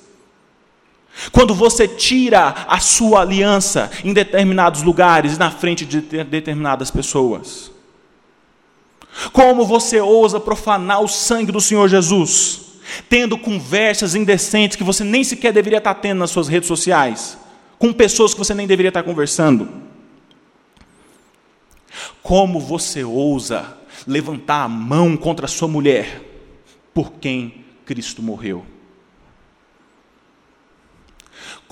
Quando 1.31 1.53
você 1.53 1.87
tira 1.87 2.65
a 2.67 2.79
sua 2.79 3.21
aliança 3.21 3.91
em 4.03 4.13
determinados 4.13 4.81
lugares, 4.81 5.37
na 5.37 5.51
frente 5.51 5.85
de 5.85 6.01
determinadas 6.01 6.89
pessoas. 6.89 7.71
Como 9.31 9.65
você 9.65 9.99
ousa 10.01 10.39
profanar 10.39 11.01
o 11.01 11.07
sangue 11.07 11.51
do 11.51 11.61
Senhor 11.61 11.87
Jesus, 11.87 12.61
tendo 13.07 13.37
conversas 13.37 14.15
indecentes 14.15 14.75
que 14.75 14.83
você 14.83 15.03
nem 15.03 15.23
sequer 15.23 15.53
deveria 15.53 15.77
estar 15.77 15.93
tendo 15.95 16.19
nas 16.19 16.31
suas 16.31 16.47
redes 16.47 16.67
sociais? 16.67 17.37
com 17.83 17.91
pessoas 17.91 18.33
que 18.33 18.39
você 18.39 18.53
nem 18.53 18.65
deveria 18.65 18.87
estar 18.87 19.03
conversando. 19.03 19.67
Como 22.21 22.57
você 22.57 23.03
ousa 23.03 23.77
levantar 24.07 24.63
a 24.63 24.69
mão 24.69 25.17
contra 25.17 25.47
a 25.47 25.49
sua 25.49 25.67
mulher 25.67 26.21
por 26.93 27.11
quem 27.15 27.65
Cristo 27.85 28.23
morreu? 28.23 28.65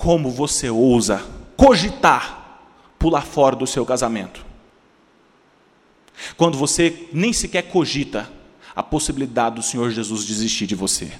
Como 0.02 0.32
você 0.32 0.68
ousa 0.68 1.24
cogitar 1.56 2.58
pular 2.98 3.22
fora 3.22 3.54
do 3.54 3.68
seu 3.68 3.86
casamento? 3.86 4.44
Quando 6.36 6.58
você 6.58 7.08
nem 7.12 7.32
sequer 7.32 7.62
cogita 7.70 8.28
a 8.74 8.82
possibilidade 8.82 9.54
do 9.54 9.62
Senhor 9.62 9.92
Jesus 9.92 10.26
desistir 10.26 10.66
de 10.66 10.74
você. 10.74 11.12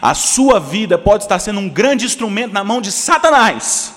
A 0.00 0.14
sua 0.14 0.58
vida 0.58 0.96
pode 0.96 1.24
estar 1.24 1.38
sendo 1.38 1.60
um 1.60 1.68
grande 1.68 2.06
instrumento 2.06 2.54
na 2.54 2.64
mão 2.64 2.80
de 2.80 2.90
Satanás, 2.90 3.92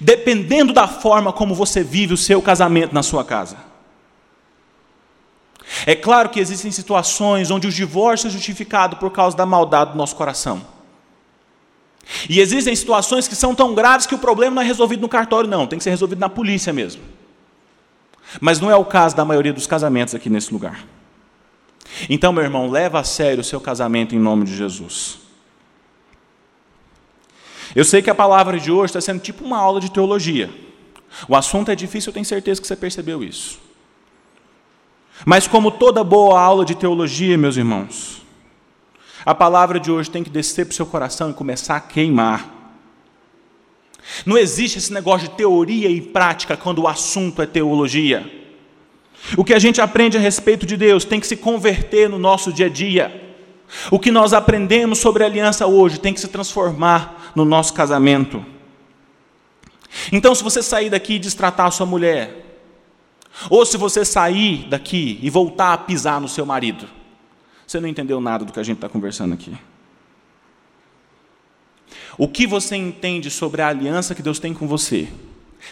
dependendo 0.00 0.72
da 0.72 0.88
forma 0.88 1.34
como 1.34 1.54
você 1.54 1.84
vive 1.84 2.14
o 2.14 2.16
seu 2.16 2.40
casamento 2.40 2.94
na 2.94 3.02
sua 3.02 3.22
casa. 3.22 3.71
É 5.86 5.94
claro 5.94 6.28
que 6.28 6.40
existem 6.40 6.70
situações 6.70 7.50
onde 7.50 7.66
o 7.66 7.72
divórcio 7.72 8.28
é 8.28 8.30
justificado 8.30 8.96
por 8.96 9.10
causa 9.10 9.36
da 9.36 9.46
maldade 9.46 9.92
do 9.92 9.98
nosso 9.98 10.14
coração. 10.14 10.64
E 12.28 12.40
existem 12.40 12.74
situações 12.74 13.28
que 13.28 13.34
são 13.34 13.54
tão 13.54 13.74
graves 13.74 14.06
que 14.06 14.14
o 14.14 14.18
problema 14.18 14.56
não 14.56 14.62
é 14.62 14.64
resolvido 14.64 15.00
no 15.00 15.08
cartório, 15.08 15.48
não, 15.48 15.66
tem 15.66 15.78
que 15.78 15.82
ser 15.84 15.90
resolvido 15.90 16.18
na 16.18 16.28
polícia 16.28 16.72
mesmo. 16.72 17.02
Mas 18.40 18.60
não 18.60 18.70
é 18.70 18.76
o 18.76 18.84
caso 18.84 19.14
da 19.16 19.24
maioria 19.24 19.52
dos 19.52 19.66
casamentos 19.66 20.14
aqui 20.14 20.28
nesse 20.28 20.52
lugar. 20.52 20.84
Então, 22.08 22.32
meu 22.32 22.42
irmão, 22.42 22.70
leva 22.70 23.00
a 23.00 23.04
sério 23.04 23.40
o 23.40 23.44
seu 23.44 23.60
casamento 23.60 24.14
em 24.14 24.18
nome 24.18 24.44
de 24.44 24.56
Jesus. 24.56 25.18
Eu 27.74 27.84
sei 27.84 28.02
que 28.02 28.10
a 28.10 28.14
palavra 28.14 28.58
de 28.58 28.70
hoje 28.70 28.90
está 28.90 29.00
sendo 29.00 29.20
tipo 29.20 29.44
uma 29.44 29.58
aula 29.58 29.80
de 29.80 29.90
teologia. 29.90 30.50
O 31.28 31.36
assunto 31.36 31.70
é 31.70 31.74
difícil, 31.74 32.10
eu 32.10 32.14
tenho 32.14 32.26
certeza 32.26 32.60
que 32.60 32.66
você 32.66 32.76
percebeu 32.76 33.22
isso. 33.22 33.58
Mas, 35.24 35.46
como 35.46 35.70
toda 35.70 36.02
boa 36.02 36.40
aula 36.40 36.64
de 36.64 36.74
teologia, 36.74 37.38
meus 37.38 37.56
irmãos, 37.56 38.22
a 39.24 39.34
palavra 39.34 39.78
de 39.78 39.90
hoje 39.90 40.10
tem 40.10 40.24
que 40.24 40.30
descer 40.30 40.66
para 40.66 40.72
o 40.72 40.76
seu 40.76 40.86
coração 40.86 41.30
e 41.30 41.34
começar 41.34 41.76
a 41.76 41.80
queimar. 41.80 42.50
Não 44.26 44.36
existe 44.36 44.78
esse 44.78 44.92
negócio 44.92 45.28
de 45.28 45.34
teoria 45.34 45.88
e 45.88 46.00
prática 46.00 46.56
quando 46.56 46.82
o 46.82 46.88
assunto 46.88 47.40
é 47.40 47.46
teologia. 47.46 48.30
O 49.36 49.44
que 49.44 49.54
a 49.54 49.58
gente 49.58 49.80
aprende 49.80 50.16
a 50.16 50.20
respeito 50.20 50.66
de 50.66 50.76
Deus 50.76 51.04
tem 51.04 51.20
que 51.20 51.26
se 51.26 51.36
converter 51.36 52.08
no 52.08 52.18
nosso 52.18 52.52
dia 52.52 52.66
a 52.66 52.68
dia. 52.68 53.36
O 53.90 53.98
que 53.98 54.10
nós 54.10 54.32
aprendemos 54.32 54.98
sobre 54.98 55.22
a 55.22 55.26
aliança 55.26 55.66
hoje 55.66 56.00
tem 56.00 56.12
que 56.12 56.20
se 56.20 56.28
transformar 56.28 57.32
no 57.34 57.44
nosso 57.44 57.72
casamento. 57.72 58.44
Então, 60.10 60.34
se 60.34 60.42
você 60.42 60.62
sair 60.62 60.90
daqui 60.90 61.14
e 61.14 61.18
destratar 61.18 61.66
a 61.66 61.70
sua 61.70 61.86
mulher, 61.86 62.51
ou 63.48 63.64
se 63.64 63.76
você 63.76 64.04
sair 64.04 64.68
daqui 64.68 65.18
e 65.22 65.30
voltar 65.30 65.72
a 65.72 65.78
pisar 65.78 66.20
no 66.20 66.28
seu 66.28 66.44
marido, 66.44 66.88
você 67.66 67.80
não 67.80 67.88
entendeu 67.88 68.20
nada 68.20 68.44
do 68.44 68.52
que 68.52 68.60
a 68.60 68.62
gente 68.62 68.76
está 68.76 68.88
conversando 68.88 69.34
aqui. 69.34 69.56
O 72.18 72.28
que 72.28 72.46
você 72.46 72.76
entende 72.76 73.30
sobre 73.30 73.62
a 73.62 73.68
aliança 73.68 74.14
que 74.14 74.22
Deus 74.22 74.38
tem 74.38 74.52
com 74.52 74.66
você 74.66 75.08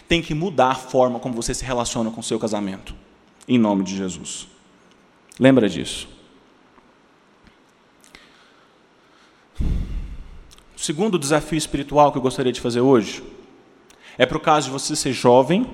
tem 0.08 0.22
que 0.22 0.34
mudar 0.34 0.70
a 0.70 0.74
forma 0.74 1.18
como 1.18 1.34
você 1.34 1.52
se 1.52 1.64
relaciona 1.64 2.10
com 2.10 2.20
o 2.20 2.24
seu 2.24 2.38
casamento, 2.38 2.94
em 3.46 3.58
nome 3.58 3.84
de 3.84 3.96
Jesus. 3.96 4.48
Lembra 5.38 5.68
disso. 5.68 6.08
O 9.60 10.82
segundo 10.82 11.18
desafio 11.18 11.58
espiritual 11.58 12.10
que 12.10 12.18
eu 12.18 12.22
gostaria 12.22 12.52
de 12.52 12.60
fazer 12.60 12.80
hoje 12.80 13.22
é 14.16 14.24
para 14.24 14.36
o 14.36 14.40
caso 14.40 14.66
de 14.66 14.72
você 14.72 14.96
ser 14.96 15.12
jovem 15.12 15.66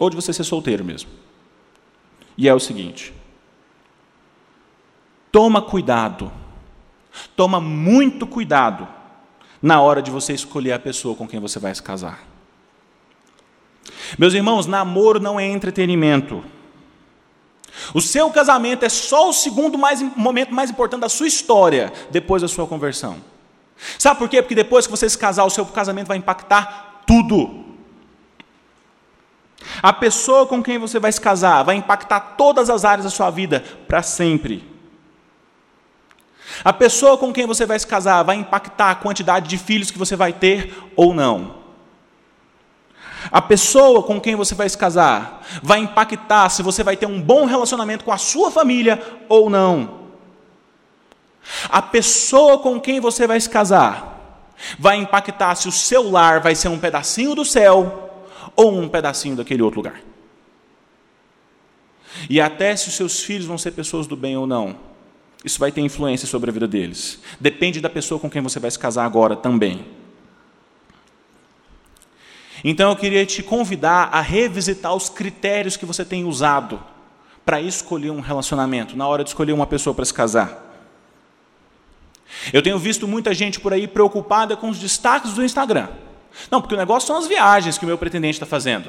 ou 0.00 0.08
de 0.08 0.16
você 0.16 0.32
ser 0.32 0.44
solteiro 0.44 0.82
mesmo. 0.82 1.10
E 2.36 2.48
é 2.48 2.54
o 2.54 2.58
seguinte: 2.58 3.12
toma 5.30 5.60
cuidado, 5.60 6.32
toma 7.36 7.60
muito 7.60 8.26
cuidado 8.26 8.88
na 9.60 9.80
hora 9.82 10.00
de 10.00 10.10
você 10.10 10.32
escolher 10.32 10.72
a 10.72 10.78
pessoa 10.78 11.14
com 11.14 11.28
quem 11.28 11.38
você 11.38 11.58
vai 11.58 11.72
se 11.74 11.82
casar. 11.82 12.26
Meus 14.18 14.32
irmãos, 14.32 14.66
namoro 14.66 15.20
não 15.20 15.38
é 15.38 15.46
entretenimento. 15.46 16.42
O 17.94 18.00
seu 18.00 18.30
casamento 18.30 18.84
é 18.84 18.88
só 18.88 19.28
o 19.28 19.32
segundo 19.32 19.76
mais, 19.76 20.00
momento 20.16 20.54
mais 20.54 20.70
importante 20.70 21.02
da 21.02 21.08
sua 21.08 21.28
história 21.28 21.92
depois 22.10 22.40
da 22.42 22.48
sua 22.48 22.66
conversão. 22.66 23.18
Sabe 23.98 24.18
por 24.18 24.28
quê? 24.28 24.40
Porque 24.42 24.54
depois 24.54 24.86
que 24.86 24.90
você 24.90 25.08
se 25.08 25.16
casar, 25.16 25.44
o 25.44 25.50
seu 25.50 25.64
casamento 25.66 26.08
vai 26.08 26.16
impactar 26.16 27.02
tudo. 27.06 27.69
A 29.82 29.92
pessoa 29.92 30.46
com 30.46 30.62
quem 30.62 30.78
você 30.78 30.98
vai 30.98 31.10
se 31.10 31.20
casar 31.20 31.62
vai 31.62 31.76
impactar 31.76 32.34
todas 32.36 32.68
as 32.68 32.84
áreas 32.84 33.04
da 33.04 33.10
sua 33.10 33.30
vida 33.30 33.64
para 33.86 34.02
sempre. 34.02 34.68
A 36.64 36.72
pessoa 36.72 37.16
com 37.16 37.32
quem 37.32 37.46
você 37.46 37.64
vai 37.64 37.78
se 37.78 37.86
casar 37.86 38.22
vai 38.22 38.36
impactar 38.36 38.90
a 38.90 38.94
quantidade 38.94 39.48
de 39.48 39.56
filhos 39.56 39.90
que 39.90 39.98
você 39.98 40.16
vai 40.16 40.32
ter 40.32 40.76
ou 40.96 41.14
não. 41.14 41.60
A 43.30 43.40
pessoa 43.40 44.02
com 44.02 44.20
quem 44.20 44.34
você 44.34 44.54
vai 44.54 44.68
se 44.68 44.76
casar 44.76 45.46
vai 45.62 45.78
impactar 45.78 46.48
se 46.48 46.62
você 46.62 46.82
vai 46.82 46.96
ter 46.96 47.06
um 47.06 47.20
bom 47.20 47.44
relacionamento 47.44 48.04
com 48.04 48.12
a 48.12 48.18
sua 48.18 48.50
família 48.50 49.00
ou 49.28 49.48
não. 49.48 50.00
A 51.68 51.80
pessoa 51.80 52.58
com 52.58 52.80
quem 52.80 53.00
você 53.00 53.26
vai 53.26 53.40
se 53.40 53.48
casar 53.48 54.08
vai 54.78 54.96
impactar 54.96 55.54
se 55.54 55.68
o 55.68 55.72
seu 55.72 56.10
lar 56.10 56.40
vai 56.40 56.54
ser 56.54 56.68
um 56.68 56.78
pedacinho 56.78 57.34
do 57.34 57.44
céu 57.44 58.09
ou 58.56 58.78
um 58.78 58.88
pedacinho 58.88 59.36
daquele 59.36 59.62
outro 59.62 59.80
lugar. 59.80 60.00
E 62.28 62.40
até 62.40 62.74
se 62.76 62.88
os 62.88 62.94
seus 62.94 63.20
filhos 63.22 63.46
vão 63.46 63.56
ser 63.56 63.72
pessoas 63.72 64.06
do 64.06 64.16
bem 64.16 64.36
ou 64.36 64.46
não. 64.46 64.76
Isso 65.44 65.58
vai 65.58 65.72
ter 65.72 65.80
influência 65.80 66.26
sobre 66.26 66.50
a 66.50 66.52
vida 66.52 66.68
deles. 66.68 67.20
Depende 67.38 67.80
da 67.80 67.88
pessoa 67.88 68.20
com 68.20 68.28
quem 68.28 68.42
você 68.42 68.58
vai 68.60 68.70
se 68.70 68.78
casar 68.78 69.04
agora 69.04 69.36
também. 69.36 69.86
Então 72.62 72.90
eu 72.90 72.96
queria 72.96 73.24
te 73.24 73.42
convidar 73.42 74.10
a 74.12 74.20
revisitar 74.20 74.94
os 74.94 75.08
critérios 75.08 75.76
que 75.76 75.86
você 75.86 76.04
tem 76.04 76.24
usado 76.24 76.82
para 77.44 77.60
escolher 77.60 78.10
um 78.10 78.20
relacionamento, 78.20 78.96
na 78.96 79.08
hora 79.08 79.24
de 79.24 79.30
escolher 79.30 79.52
uma 79.52 79.66
pessoa 79.66 79.94
para 79.94 80.04
se 80.04 80.12
casar. 80.12 80.66
Eu 82.52 82.62
tenho 82.62 82.78
visto 82.78 83.08
muita 83.08 83.32
gente 83.32 83.58
por 83.58 83.72
aí 83.72 83.88
preocupada 83.88 84.56
com 84.56 84.68
os 84.68 84.78
destaques 84.78 85.32
do 85.32 85.44
Instagram. 85.44 85.88
Não, 86.50 86.60
porque 86.60 86.74
o 86.74 86.78
negócio 86.78 87.06
são 87.06 87.16
as 87.16 87.26
viagens 87.26 87.76
que 87.78 87.84
o 87.84 87.86
meu 87.88 87.98
pretendente 87.98 88.36
está 88.36 88.46
fazendo. 88.46 88.88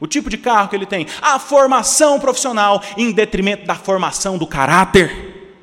O 0.00 0.06
tipo 0.06 0.28
de 0.28 0.36
carro 0.36 0.68
que 0.68 0.76
ele 0.76 0.86
tem. 0.86 1.06
A 1.20 1.38
formação 1.38 2.18
profissional 2.18 2.82
em 2.96 3.12
detrimento 3.12 3.66
da 3.66 3.74
formação 3.74 4.36
do 4.36 4.46
caráter, 4.46 5.60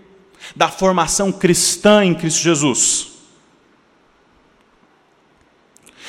da 0.55 0.69
formação 0.69 1.31
cristã 1.31 2.05
em 2.05 2.13
Cristo 2.13 2.41
Jesus. 2.41 3.07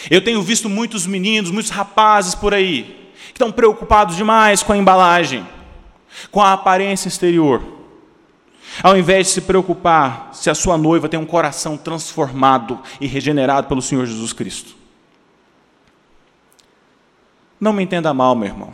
Eu 0.09 0.23
tenho 0.23 0.41
visto 0.43 0.69
muitos 0.69 1.07
meninos, 1.07 1.51
muitos 1.51 1.71
rapazes 1.71 2.35
por 2.35 2.55
aí, 2.55 3.13
que 3.27 3.33
estão 3.33 3.53
preocupados 3.53 4.17
demais 4.17 4.63
com 4.63 4.73
a 4.73 4.77
embalagem, 4.77 5.47
com 6.31 6.41
a 6.41 6.53
aparência 6.53 7.09
exterior, 7.09 7.63
ao 8.83 8.97
invés 8.97 9.27
de 9.27 9.33
se 9.35 9.41
preocupar 9.43 10.31
se 10.33 10.49
a 10.49 10.55
sua 10.55 10.79
noiva 10.79 11.09
tem 11.09 11.21
um 11.21 11.27
coração 11.27 11.77
transformado 11.77 12.79
e 13.01 13.07
regenerado 13.07 13.67
pelo 13.67 13.83
Senhor 13.83 14.07
Jesus 14.07 14.33
Cristo. 14.33 14.80
Não 17.61 17.73
me 17.73 17.83
entenda 17.83 18.15
mal, 18.15 18.35
meu 18.35 18.49
irmão. 18.49 18.73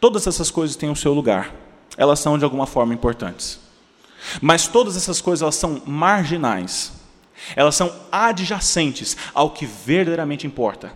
Todas 0.00 0.26
essas 0.26 0.50
coisas 0.50 0.76
têm 0.76 0.90
o 0.90 0.96
seu 0.96 1.12
lugar. 1.12 1.54
Elas 1.96 2.20
são 2.20 2.38
de 2.38 2.44
alguma 2.44 2.66
forma 2.66 2.94
importantes. 2.94 3.60
Mas 4.40 4.66
todas 4.66 4.96
essas 4.96 5.20
coisas 5.20 5.42
elas 5.42 5.56
são 5.56 5.82
marginais. 5.86 6.92
Elas 7.54 7.74
são 7.74 7.92
adjacentes 8.10 9.16
ao 9.34 9.50
que 9.50 9.66
verdadeiramente 9.66 10.46
importa, 10.46 10.92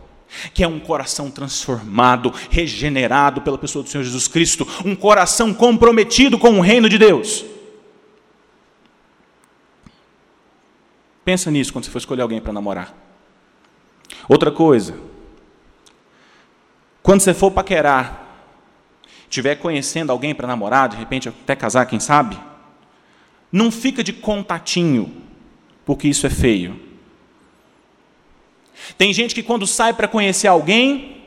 que 0.54 0.64
é 0.64 0.68
um 0.68 0.80
coração 0.80 1.30
transformado, 1.30 2.32
regenerado 2.50 3.42
pela 3.42 3.58
pessoa 3.58 3.82
do 3.82 3.90
Senhor 3.90 4.04
Jesus 4.04 4.26
Cristo, 4.26 4.66
um 4.84 4.96
coração 4.96 5.52
comprometido 5.52 6.38
com 6.38 6.58
o 6.58 6.62
reino 6.62 6.88
de 6.88 6.98
Deus. 6.98 7.44
Pensa 11.24 11.50
nisso 11.50 11.72
quando 11.72 11.84
você 11.84 11.90
for 11.90 11.98
escolher 11.98 12.22
alguém 12.22 12.40
para 12.40 12.52
namorar. 12.52 12.94
Outra 14.28 14.50
coisa, 14.50 14.98
quando 17.02 17.20
você 17.20 17.32
for 17.32 17.50
paquerar, 17.50 18.28
estiver 19.24 19.56
conhecendo 19.56 20.10
alguém 20.10 20.34
para 20.34 20.46
namorar, 20.46 20.88
de 20.88 20.96
repente 20.96 21.28
até 21.28 21.56
casar, 21.56 21.86
quem 21.86 22.00
sabe, 22.00 22.38
não 23.50 23.70
fica 23.70 24.02
de 24.02 24.12
contatinho, 24.12 25.12
porque 25.84 26.08
isso 26.08 26.26
é 26.26 26.30
feio. 26.30 26.78
Tem 28.96 29.12
gente 29.12 29.34
que 29.34 29.42
quando 29.42 29.66
sai 29.66 29.92
para 29.92 30.08
conhecer 30.08 30.48
alguém, 30.48 31.22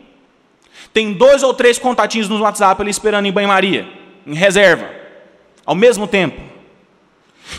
tem 0.94 1.14
dois 1.14 1.44
ou 1.44 1.54
três 1.54 1.80
contatinhos 1.80 2.30
no 2.30 2.40
WhatsApp 2.40 2.82
ali 2.82 2.92
esperando 2.92 3.26
em 3.26 3.32
banho-maria, 3.32 3.88
em 4.26 4.36
reserva, 4.36 4.90
ao 5.66 5.76
mesmo 5.76 6.08
tempo. 6.08 6.40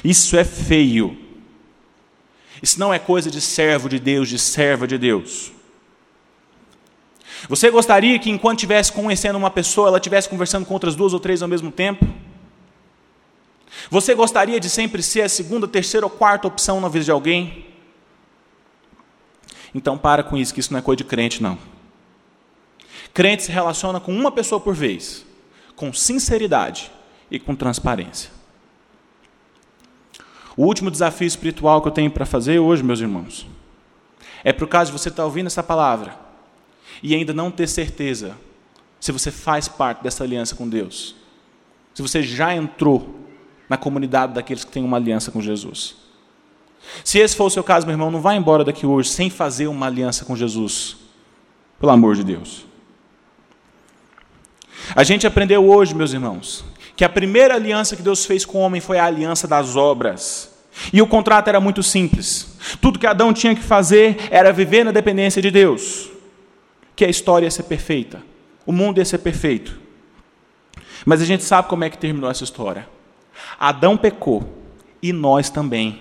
Isso 0.03 0.37
é 0.37 0.45
feio. 0.45 1.19
Isso 2.63 2.79
não 2.79 2.95
é 2.95 2.99
coisa 2.99 3.31
de 3.31 3.41
servo 3.41 3.89
de 3.89 3.99
Deus, 3.99 4.29
de 4.29 4.39
serva 4.39 4.87
de 4.87 4.97
Deus. 4.97 5.54
Você 7.49 7.71
gostaria 7.71 8.19
que 8.19 8.31
enquanto 8.31 8.59
estivesse 8.59 8.93
conhecendo 8.93 9.37
uma 9.37 9.51
pessoa, 9.51 9.89
ela 9.89 9.99
estivesse 9.99 10.29
conversando 10.29 10.65
com 10.65 10.73
outras 10.73 10.95
duas 10.95 11.13
ou 11.13 11.21
três 11.21 11.43
ao 11.43 11.49
mesmo 11.49 11.71
tempo? 11.71 12.07
Você 13.91 14.15
gostaria 14.15 14.59
de 14.59 14.71
sempre 14.71 15.03
ser 15.03 15.23
a 15.23 15.29
segunda, 15.29 15.69
terceira 15.69 16.07
ou 16.07 16.11
quarta 16.11 16.49
opção 16.49 16.81
na 16.81 16.89
vida 16.89 17.05
de 17.05 17.11
alguém? 17.11 17.67
Então 19.75 19.99
para 19.99 20.23
com 20.23 20.37
isso, 20.37 20.55
que 20.55 20.61
isso 20.61 20.73
não 20.73 20.79
é 20.79 20.83
coisa 20.83 20.99
de 20.99 21.05
crente, 21.05 21.43
não. 21.43 21.59
Crente 23.13 23.43
se 23.43 23.53
relaciona 23.53 24.01
com 24.01 24.13
uma 24.13 24.33
pessoa 24.33 24.61
por 24.61 24.75
vez, 24.75 25.27
com 25.77 25.93
sinceridade 25.93 26.91
e 27.31 27.39
com 27.39 27.55
transparência. 27.55 28.31
O 30.57 30.65
último 30.65 30.91
desafio 30.91 31.27
espiritual 31.27 31.83
que 31.83 31.89
eu 31.89 31.93
tenho 31.93 32.11
para 32.11 32.25
fazer 32.25 32.59
hoje, 32.59 32.83
meus 32.83 33.01
irmãos, 33.01 33.47
é 34.43 34.53
por 34.53 34.69
causa 34.69 34.91
de 34.91 34.99
você 34.99 35.09
estar 35.09 35.25
ouvindo 35.25 35.49
essa 35.49 35.63
palavra 35.63 36.24
e 37.05 37.15
ainda 37.15 37.35
não 37.35 37.51
ter 37.51 37.69
certeza 37.69 38.35
se 38.99 39.13
você 39.13 39.31
faz 39.31 39.69
parte 39.69 40.03
dessa 40.03 40.25
aliança 40.25 40.57
com 40.57 40.67
Deus, 40.67 41.15
se 41.93 42.01
você 42.01 42.23
já 42.23 42.55
entrou 42.55 43.21
na 43.69 43.77
comunidade 43.77 44.33
daqueles 44.33 44.65
que 44.65 44.73
têm 44.73 44.83
uma 44.83 44.97
aliança 44.97 45.31
com 45.31 45.43
Jesus. 45.43 45.97
Se 47.05 47.19
esse 47.19 47.37
for 47.37 47.45
o 47.45 47.51
seu 47.51 47.63
caso, 47.63 47.87
meu 47.87 47.93
irmão, 47.93 48.11
não 48.11 48.23
vá 48.23 48.35
embora 48.35 48.65
daqui 48.65 48.87
hoje 48.87 49.11
sem 49.11 49.29
fazer 49.29 49.67
uma 49.67 49.85
aliança 49.85 50.25
com 50.25 50.35
Jesus, 50.35 50.97
pelo 51.79 51.93
amor 51.93 52.17
de 52.17 52.25
Deus. 52.25 52.65
A 54.97 55.05
gente 55.05 55.27
aprendeu 55.27 55.69
hoje, 55.69 55.95
meus 55.95 56.15
irmãos, 56.15 56.65
que 56.97 57.05
a 57.05 57.09
primeira 57.09 57.55
aliança 57.55 57.97
que 57.97 58.03
Deus 58.03 58.25
fez 58.25 58.47
com 58.47 58.59
o 58.59 58.61
homem 58.63 58.81
foi 58.81 58.99
a 58.99 59.05
aliança 59.05 59.47
das 59.47 59.77
obras. 59.77 60.51
E 60.91 61.03
o 61.03 61.07
contrato 61.07 61.49
era 61.49 61.61
muito 61.61 61.83
simples. 61.83 62.57
Tudo 62.81 62.99
que 62.99 63.07
Adão 63.07 63.31
tinha 63.31 63.55
que 63.55 63.63
fazer 63.63 64.17
era 64.31 64.53
viver 64.55 64.85
na 64.85 64.91
dependência 64.91 65.43
de 65.43 65.51
Deus 65.51 66.14
que 66.97 67.05
a 67.05 67.09
história 67.09 67.47
ia 67.47 67.51
ser 67.51 67.65
perfeita, 67.65 68.23
o 68.65 68.73
mundo 68.73 68.99
ia 68.99 69.05
ser 69.05 69.19
perfeito. 69.19 69.79
Mas 71.05 71.21
a 71.21 71.25
gente 71.25 71.45
sabe 71.45 71.69
como 71.69 71.85
é 71.85 71.91
que 71.91 71.99
terminou 71.99 72.31
essa 72.31 72.45
história. 72.45 72.89
Adão 73.59 73.97
pecou 73.97 74.45
e 75.03 75.13
nós 75.13 75.51
também. 75.51 76.01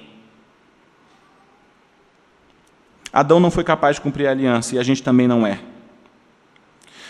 Adão 3.11 3.39
não 3.39 3.51
foi 3.51 3.63
capaz 3.63 3.97
de 3.97 4.01
cumprir 4.01 4.27
a 4.27 4.31
aliança 4.31 4.75
e 4.75 4.79
a 4.79 4.83
gente 4.83 5.03
também 5.03 5.27
não 5.27 5.45
é. 5.45 5.59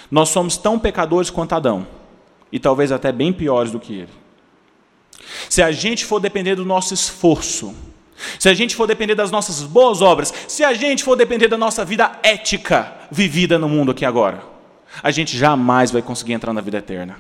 Nós 0.10 0.30
somos 0.30 0.58
tão 0.58 0.78
pecadores 0.78 1.30
quanto 1.30 1.54
Adão 1.54 1.88
e 2.52 2.60
talvez 2.60 2.92
até 2.92 3.12
bem 3.12 3.32
piores 3.32 3.72
do 3.72 3.80
que 3.80 3.94
ele. 3.94 4.12
Se 5.50 5.62
a 5.62 5.72
gente 5.72 6.06
for 6.06 6.20
depender 6.20 6.56
do 6.56 6.66
nosso 6.66 6.94
esforço, 6.94 7.74
se 8.40 8.50
a 8.50 8.54
gente 8.54 8.76
for 8.76 8.88
depender 8.88 9.16
das 9.16 9.32
nossas 9.32 9.62
boas 9.64 10.02
obras, 10.02 10.34
se 10.48 10.64
a 10.64 10.74
gente 10.74 11.04
for 11.04 11.16
depender 11.16 11.48
da 11.48 11.58
nossa 11.58 11.84
vida 11.84 12.12
ética 12.24 12.94
vivida 13.12 13.58
no 13.58 13.70
mundo 13.70 13.92
aqui 13.92 14.06
agora, 14.06 14.44
a 15.02 15.12
gente 15.12 15.38
jamais 15.38 15.92
vai 15.92 16.02
conseguir 16.02 16.34
entrar 16.34 16.54
na 16.54 16.62
vida 16.62 16.78
eterna. 16.78 17.18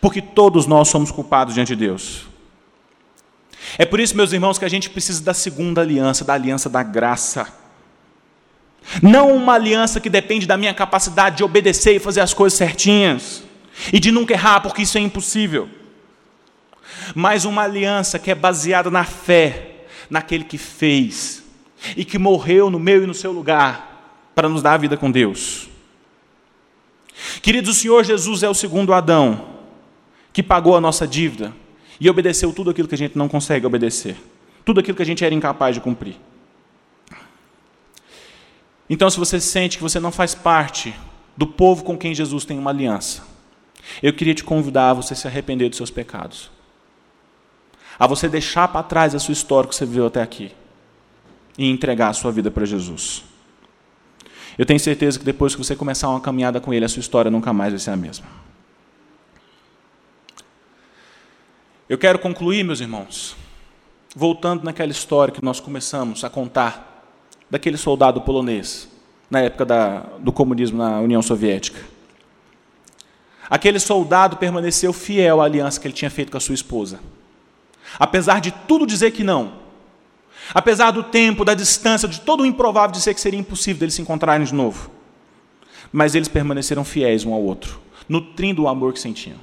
Porque 0.00 0.22
todos 0.22 0.66
nós 0.66 0.88
somos 0.88 1.10
culpados 1.10 1.54
diante 1.54 1.76
de 1.76 1.86
Deus. 1.86 2.26
É 3.78 3.84
por 3.84 4.00
isso, 4.00 4.16
meus 4.16 4.32
irmãos, 4.32 4.58
que 4.58 4.64
a 4.64 4.68
gente 4.68 4.90
precisa 4.90 5.22
da 5.22 5.34
segunda 5.34 5.80
aliança, 5.80 6.24
da 6.24 6.34
aliança 6.34 6.68
da 6.68 6.82
graça. 6.82 7.46
Não 9.02 9.34
uma 9.34 9.54
aliança 9.54 10.00
que 10.00 10.10
depende 10.10 10.46
da 10.46 10.56
minha 10.56 10.74
capacidade 10.74 11.36
de 11.36 11.44
obedecer 11.44 11.94
e 11.94 11.98
fazer 11.98 12.20
as 12.20 12.34
coisas 12.34 12.56
certinhas, 12.56 13.42
e 13.92 13.98
de 13.98 14.10
nunca 14.10 14.34
errar, 14.34 14.60
porque 14.60 14.82
isso 14.82 14.98
é 14.98 15.00
impossível. 15.00 15.68
Mas 17.14 17.44
uma 17.44 17.62
aliança 17.62 18.18
que 18.18 18.30
é 18.30 18.34
baseada 18.34 18.90
na 18.90 19.04
fé, 19.04 19.71
naquele 20.12 20.44
que 20.44 20.58
fez, 20.58 21.42
e 21.96 22.04
que 22.04 22.18
morreu 22.18 22.68
no 22.68 22.78
meu 22.78 23.02
e 23.02 23.06
no 23.06 23.14
seu 23.14 23.32
lugar 23.32 24.30
para 24.34 24.46
nos 24.46 24.60
dar 24.62 24.74
a 24.74 24.76
vida 24.76 24.94
com 24.94 25.10
Deus. 25.10 25.70
Queridos, 27.40 27.76
o 27.76 27.80
Senhor 27.80 28.04
Jesus 28.04 28.42
é 28.42 28.48
o 28.48 28.54
segundo 28.54 28.92
Adão 28.92 29.48
que 30.30 30.42
pagou 30.42 30.76
a 30.76 30.80
nossa 30.82 31.06
dívida 31.06 31.54
e 31.98 32.10
obedeceu 32.10 32.52
tudo 32.52 32.68
aquilo 32.68 32.86
que 32.86 32.94
a 32.94 32.98
gente 32.98 33.16
não 33.16 33.26
consegue 33.26 33.64
obedecer, 33.64 34.16
tudo 34.66 34.80
aquilo 34.80 34.96
que 34.96 35.02
a 35.02 35.06
gente 35.06 35.24
era 35.24 35.34
incapaz 35.34 35.74
de 35.74 35.80
cumprir. 35.80 36.16
Então, 38.88 39.08
se 39.08 39.18
você 39.18 39.40
sente 39.40 39.78
que 39.78 39.82
você 39.82 39.98
não 39.98 40.12
faz 40.12 40.34
parte 40.34 40.94
do 41.34 41.46
povo 41.46 41.84
com 41.84 41.96
quem 41.96 42.14
Jesus 42.14 42.44
tem 42.44 42.58
uma 42.58 42.70
aliança, 42.70 43.22
eu 44.02 44.12
queria 44.12 44.34
te 44.34 44.44
convidar 44.44 44.90
a 44.90 44.94
você 44.94 45.14
se 45.14 45.26
arrepender 45.26 45.70
dos 45.70 45.78
seus 45.78 45.90
pecados, 45.90 46.50
a 47.98 48.06
você 48.06 48.28
deixar 48.28 48.68
para 48.68 48.82
trás 48.82 49.14
a 49.14 49.18
sua 49.18 49.32
história 49.32 49.68
que 49.68 49.74
você 49.74 49.86
viveu 49.86 50.06
até 50.06 50.22
aqui 50.22 50.52
e 51.56 51.70
entregar 51.70 52.08
a 52.08 52.12
sua 52.12 52.32
vida 52.32 52.50
para 52.50 52.64
Jesus. 52.64 53.24
Eu 54.58 54.66
tenho 54.66 54.80
certeza 54.80 55.18
que 55.18 55.24
depois 55.24 55.54
que 55.54 55.64
você 55.64 55.74
começar 55.74 56.08
uma 56.08 56.20
caminhada 56.20 56.60
com 56.60 56.72
Ele, 56.72 56.84
a 56.84 56.88
sua 56.88 57.00
história 57.00 57.30
nunca 57.30 57.52
mais 57.52 57.72
vai 57.72 57.78
ser 57.78 57.90
a 57.90 57.96
mesma. 57.96 58.26
Eu 61.88 61.98
quero 61.98 62.18
concluir, 62.18 62.64
meus 62.64 62.80
irmãos, 62.80 63.36
voltando 64.14 64.64
naquela 64.64 64.90
história 64.90 65.32
que 65.32 65.44
nós 65.44 65.60
começamos 65.60 66.24
a 66.24 66.30
contar 66.30 67.06
daquele 67.50 67.76
soldado 67.76 68.20
polonês, 68.22 68.88
na 69.30 69.40
época 69.40 69.64
da, 69.64 70.00
do 70.18 70.32
comunismo 70.32 70.78
na 70.78 71.00
União 71.00 71.20
Soviética. 71.20 71.80
Aquele 73.48 73.78
soldado 73.78 74.36
permaneceu 74.36 74.92
fiel 74.92 75.40
à 75.40 75.44
aliança 75.44 75.78
que 75.78 75.86
ele 75.86 75.94
tinha 75.94 76.10
feito 76.10 76.30
com 76.30 76.38
a 76.38 76.40
sua 76.40 76.54
esposa. 76.54 77.00
Apesar 77.98 78.40
de 78.40 78.50
tudo 78.50 78.86
dizer 78.86 79.10
que 79.10 79.24
não, 79.24 79.54
apesar 80.54 80.90
do 80.90 81.02
tempo, 81.02 81.44
da 81.44 81.54
distância, 81.54 82.08
de 82.08 82.20
todo 82.20 82.42
o 82.42 82.46
improvável 82.46 82.92
dizer 82.92 83.14
que 83.14 83.20
seria 83.20 83.38
impossível 83.38 83.80
deles 83.80 83.94
se 83.94 84.02
encontrarem 84.02 84.46
de 84.46 84.54
novo. 84.54 84.90
Mas 85.92 86.14
eles 86.14 86.28
permaneceram 86.28 86.84
fiéis 86.84 87.24
um 87.24 87.32
ao 87.32 87.42
outro, 87.42 87.80
nutrindo 88.08 88.62
o 88.62 88.68
amor 88.68 88.92
que 88.92 89.00
sentiam. 89.00 89.36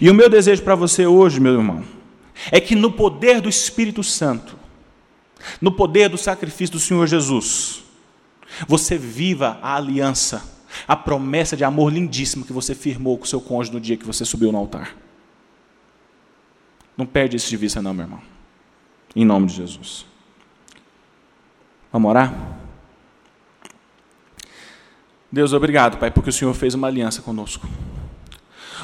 E 0.00 0.08
o 0.08 0.14
meu 0.14 0.28
desejo 0.28 0.62
para 0.62 0.74
você 0.74 1.06
hoje, 1.06 1.40
meu 1.40 1.54
irmão, 1.54 1.84
é 2.50 2.60
que 2.60 2.74
no 2.74 2.92
poder 2.92 3.40
do 3.40 3.48
Espírito 3.48 4.02
Santo, 4.02 4.56
no 5.60 5.72
poder 5.72 6.08
do 6.08 6.18
sacrifício 6.18 6.74
do 6.74 6.80
Senhor 6.80 7.06
Jesus, 7.06 7.82
você 8.66 8.96
viva 8.96 9.58
a 9.62 9.76
aliança, 9.76 10.42
a 10.86 10.96
promessa 10.96 11.56
de 11.56 11.64
amor 11.64 11.92
lindíssima 11.92 12.46
que 12.46 12.52
você 12.52 12.74
firmou 12.74 13.18
com 13.18 13.24
o 13.24 13.28
seu 13.28 13.40
cônjuge 13.40 13.72
no 13.72 13.80
dia 13.80 13.96
que 13.96 14.06
você 14.06 14.24
subiu 14.24 14.52
no 14.52 14.58
altar. 14.58 14.96
Não 16.96 17.06
perde 17.06 17.36
isso 17.36 17.48
de 17.48 17.56
vista, 17.56 17.80
não, 17.80 17.94
meu 17.94 18.04
irmão. 18.04 18.20
Em 19.14 19.24
nome 19.24 19.46
de 19.46 19.54
Jesus. 19.54 20.06
Vamos 21.92 22.08
orar? 22.10 22.34
Deus, 25.30 25.52
obrigado, 25.52 25.98
Pai, 25.98 26.10
porque 26.10 26.30
o 26.30 26.32
Senhor 26.32 26.52
fez 26.54 26.74
uma 26.74 26.88
aliança 26.88 27.22
conosco. 27.22 27.66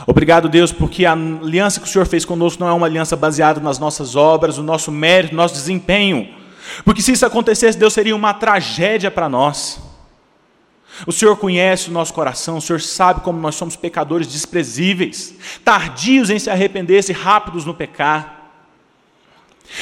Obrigado, 0.06 0.48
Deus, 0.48 0.72
porque 0.72 1.04
a 1.04 1.12
aliança 1.12 1.80
que 1.80 1.86
o 1.86 1.90
Senhor 1.90 2.06
fez 2.06 2.24
conosco 2.24 2.60
não 2.60 2.68
é 2.68 2.72
uma 2.72 2.86
aliança 2.86 3.16
baseada 3.16 3.60
nas 3.60 3.78
nossas 3.78 4.16
obras, 4.16 4.56
no 4.56 4.62
nosso 4.62 4.90
mérito, 4.90 5.34
no 5.34 5.42
nosso 5.42 5.54
desempenho 5.54 6.38
porque 6.84 7.02
se 7.02 7.12
isso 7.12 7.26
acontecesse, 7.26 7.78
Deus 7.78 7.92
seria 7.92 8.14
uma 8.14 8.34
tragédia 8.34 9.10
para 9.10 9.28
nós. 9.28 9.80
O 11.06 11.12
Senhor 11.12 11.36
conhece 11.36 11.88
o 11.88 11.92
nosso 11.92 12.12
coração, 12.12 12.56
o 12.56 12.62
Senhor 12.62 12.80
sabe 12.80 13.20
como 13.20 13.38
nós 13.38 13.54
somos 13.54 13.76
pecadores 13.76 14.26
desprezíveis, 14.26 15.34
tardios 15.64 16.30
em 16.30 16.38
se 16.38 16.50
arrepender 16.50 17.04
e 17.08 17.12
rápidos 17.12 17.64
no 17.64 17.74
pecar. 17.74 18.50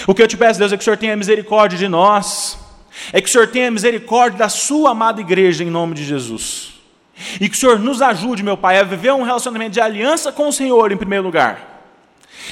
O 0.06 0.14
que 0.14 0.22
eu 0.22 0.28
te 0.28 0.36
peço, 0.36 0.58
Deus, 0.58 0.72
é 0.72 0.76
que 0.76 0.82
o 0.82 0.84
Senhor 0.84 0.96
tenha 0.96 1.16
misericórdia 1.16 1.78
de 1.78 1.88
nós, 1.88 2.58
é 3.12 3.20
que 3.20 3.28
o 3.28 3.32
Senhor 3.32 3.48
tenha 3.48 3.70
misericórdia 3.70 4.38
da 4.38 4.48
Sua 4.48 4.90
amada 4.90 5.20
igreja, 5.20 5.64
em 5.64 5.70
nome 5.70 5.94
de 5.94 6.04
Jesus. 6.04 6.74
E 7.40 7.48
que 7.48 7.56
o 7.56 7.58
Senhor 7.58 7.78
nos 7.78 8.02
ajude, 8.02 8.42
meu 8.42 8.58
Pai, 8.58 8.78
a 8.78 8.82
viver 8.82 9.12
um 9.12 9.22
relacionamento 9.22 9.72
de 9.72 9.80
aliança 9.80 10.30
com 10.30 10.48
o 10.48 10.52
Senhor, 10.52 10.92
em 10.92 10.96
primeiro 10.96 11.24
lugar, 11.24 11.84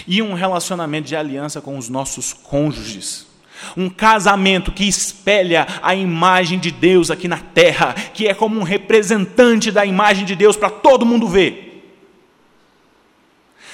e 0.06 0.22
um 0.22 0.32
relacionamento 0.32 1.08
de 1.08 1.16
aliança 1.16 1.60
com 1.60 1.76
os 1.76 1.90
nossos 1.90 2.32
cônjuges 2.32 3.33
um 3.76 3.88
casamento 3.88 4.72
que 4.72 4.86
espelha 4.86 5.66
a 5.82 5.94
imagem 5.94 6.58
de 6.58 6.70
Deus 6.70 7.10
aqui 7.10 7.28
na 7.28 7.38
terra, 7.38 7.94
que 8.14 8.26
é 8.26 8.34
como 8.34 8.58
um 8.58 8.62
representante 8.62 9.70
da 9.70 9.84
imagem 9.84 10.24
de 10.24 10.34
Deus 10.34 10.56
para 10.56 10.70
todo 10.70 11.06
mundo 11.06 11.28
ver. 11.28 11.64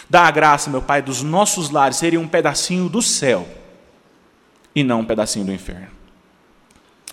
Dá 0.08 0.22
a 0.22 0.30
graça, 0.30 0.68
meu 0.68 0.82
Pai, 0.82 1.00
dos 1.00 1.22
nossos 1.22 1.70
lares 1.70 1.96
serem 1.96 2.18
um 2.18 2.26
pedacinho 2.26 2.88
do 2.88 3.00
céu 3.00 3.46
e 4.74 4.82
não 4.82 5.00
um 5.00 5.04
pedacinho 5.04 5.44
do 5.44 5.52
inferno. 5.52 5.88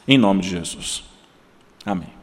Em 0.08 0.18
nome 0.18 0.42
de 0.42 0.50
Jesus. 0.50 1.04
Amém. 1.86 2.17